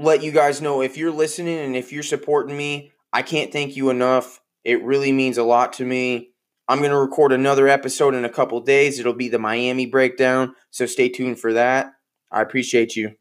let 0.00 0.22
you 0.22 0.32
guys 0.32 0.62
know 0.62 0.80
if 0.80 0.96
you're 0.96 1.10
listening 1.10 1.58
and 1.58 1.76
if 1.76 1.92
you're 1.92 2.02
supporting 2.02 2.56
me, 2.56 2.90
I 3.12 3.20
can't 3.20 3.52
thank 3.52 3.76
you 3.76 3.90
enough. 3.90 4.40
It 4.64 4.82
really 4.82 5.12
means 5.12 5.36
a 5.36 5.42
lot 5.42 5.74
to 5.74 5.84
me. 5.84 6.30
I'm 6.68 6.78
going 6.78 6.90
to 6.90 6.96
record 6.96 7.32
another 7.32 7.68
episode 7.68 8.14
in 8.14 8.24
a 8.24 8.30
couple 8.30 8.60
days. 8.60 8.98
It'll 8.98 9.12
be 9.12 9.28
the 9.28 9.38
Miami 9.38 9.84
breakdown, 9.84 10.54
so 10.70 10.86
stay 10.86 11.10
tuned 11.10 11.38
for 11.38 11.52
that. 11.52 11.92
I 12.30 12.40
appreciate 12.40 12.96
you. 12.96 13.16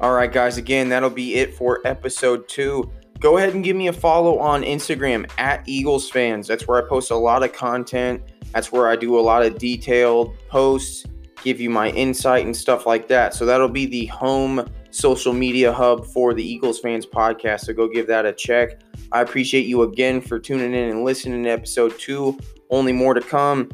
All 0.00 0.12
right, 0.12 0.32
guys, 0.32 0.56
again, 0.56 0.88
that'll 0.88 1.10
be 1.10 1.34
it 1.36 1.54
for 1.54 1.80
episode 1.84 2.48
two. 2.48 2.90
Go 3.18 3.38
ahead 3.38 3.54
and 3.54 3.64
give 3.64 3.76
me 3.76 3.88
a 3.88 3.92
follow 3.92 4.38
on 4.38 4.62
Instagram 4.62 5.28
at 5.38 5.62
Eagles 5.66 6.10
fans. 6.10 6.46
That's 6.46 6.68
where 6.68 6.84
I 6.84 6.88
post 6.88 7.10
a 7.10 7.16
lot 7.16 7.42
of 7.42 7.52
content 7.52 8.22
that's 8.52 8.72
where 8.72 8.88
I 8.88 8.96
do 8.96 9.18
a 9.18 9.20
lot 9.20 9.44
of 9.44 9.58
detailed 9.58 10.36
posts, 10.48 11.04
give 11.44 11.60
you 11.60 11.70
my 11.70 11.90
insight 11.90 12.46
and 12.46 12.56
stuff 12.56 12.86
like 12.86 13.08
that. 13.08 13.34
So 13.34 13.44
that'll 13.46 13.68
be 13.68 13.86
the 13.86 14.06
home 14.06 14.68
social 14.90 15.32
media 15.32 15.72
hub 15.72 16.06
for 16.06 16.34
the 16.34 16.42
Eagles 16.42 16.80
Phans 16.80 17.06
podcast. 17.06 17.60
So 17.60 17.72
go 17.72 17.88
give 17.88 18.06
that 18.06 18.24
a 18.24 18.32
check. 18.32 18.80
I 19.12 19.20
appreciate 19.20 19.66
you 19.66 19.82
again 19.82 20.20
for 20.20 20.38
tuning 20.38 20.74
in 20.74 20.90
and 20.90 21.04
listening 21.04 21.44
to 21.44 21.50
episode 21.50 21.98
two. 21.98 22.38
Only 22.70 22.92
more 22.92 23.14
to 23.14 23.20
come. 23.20 23.70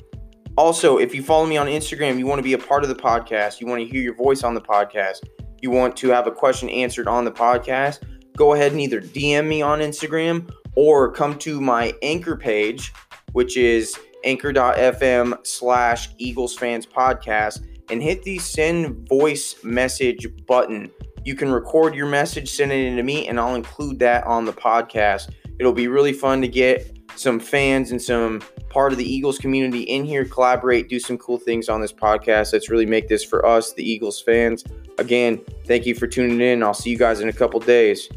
Also, 0.56 0.98
if 0.98 1.14
you 1.14 1.22
follow 1.22 1.46
me 1.46 1.56
on 1.56 1.66
Instagram, 1.66 2.18
you 2.18 2.26
want 2.26 2.38
to 2.38 2.44
be 2.44 2.52
a 2.52 2.58
part 2.58 2.84
of 2.84 2.88
the 2.88 2.94
podcast, 2.94 3.60
you 3.60 3.66
want 3.66 3.80
to 3.80 3.88
hear 3.88 4.00
your 4.00 4.14
voice 4.14 4.44
on 4.44 4.54
the 4.54 4.60
podcast, 4.60 5.24
you 5.60 5.70
want 5.70 5.96
to 5.96 6.10
have 6.10 6.28
a 6.28 6.30
question 6.30 6.68
answered 6.68 7.08
on 7.08 7.24
the 7.24 7.32
podcast, 7.32 8.02
go 8.36 8.54
ahead 8.54 8.72
and 8.72 8.80
either 8.80 9.00
DM 9.00 9.46
me 9.46 9.62
on 9.62 9.80
Instagram 9.80 10.50
or 10.74 11.10
come 11.12 11.38
to 11.38 11.60
my 11.60 11.94
anchor 12.02 12.36
page, 12.36 12.92
which 13.32 13.56
is 13.56 13.98
anchor.fm 14.24 15.46
slash 15.46 16.08
Eagles 16.18 16.56
fans 16.56 16.86
podcast 16.86 17.64
and 17.90 18.02
hit 18.02 18.22
the 18.22 18.38
send 18.38 19.08
voice 19.08 19.62
message 19.62 20.26
button. 20.46 20.90
You 21.24 21.34
can 21.34 21.50
record 21.50 21.94
your 21.94 22.06
message, 22.06 22.50
send 22.50 22.72
it 22.72 22.84
in 22.86 22.96
to 22.96 23.02
me, 23.02 23.28
and 23.28 23.38
I'll 23.38 23.54
include 23.54 23.98
that 24.00 24.24
on 24.24 24.44
the 24.44 24.52
podcast. 24.52 25.30
It'll 25.58 25.72
be 25.72 25.88
really 25.88 26.12
fun 26.12 26.40
to 26.42 26.48
get 26.48 26.90
some 27.16 27.38
fans 27.38 27.92
and 27.92 28.02
some 28.02 28.42
part 28.70 28.92
of 28.92 28.98
the 28.98 29.04
Eagles 29.04 29.38
community 29.38 29.82
in 29.82 30.04
here, 30.04 30.24
collaborate, 30.24 30.88
do 30.88 30.98
some 30.98 31.16
cool 31.16 31.38
things 31.38 31.68
on 31.68 31.80
this 31.80 31.92
podcast. 31.92 32.52
Let's 32.52 32.70
really 32.70 32.86
make 32.86 33.08
this 33.08 33.22
for 33.24 33.46
us, 33.46 33.72
the 33.72 33.88
Eagles 33.88 34.20
fans. 34.20 34.64
Again, 34.98 35.40
thank 35.66 35.86
you 35.86 35.94
for 35.94 36.06
tuning 36.06 36.40
in. 36.40 36.62
I'll 36.62 36.74
see 36.74 36.90
you 36.90 36.98
guys 36.98 37.20
in 37.20 37.28
a 37.28 37.32
couple 37.32 37.60
days. 37.60 38.08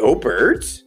Go, 0.00 0.14
birds! 0.14 0.82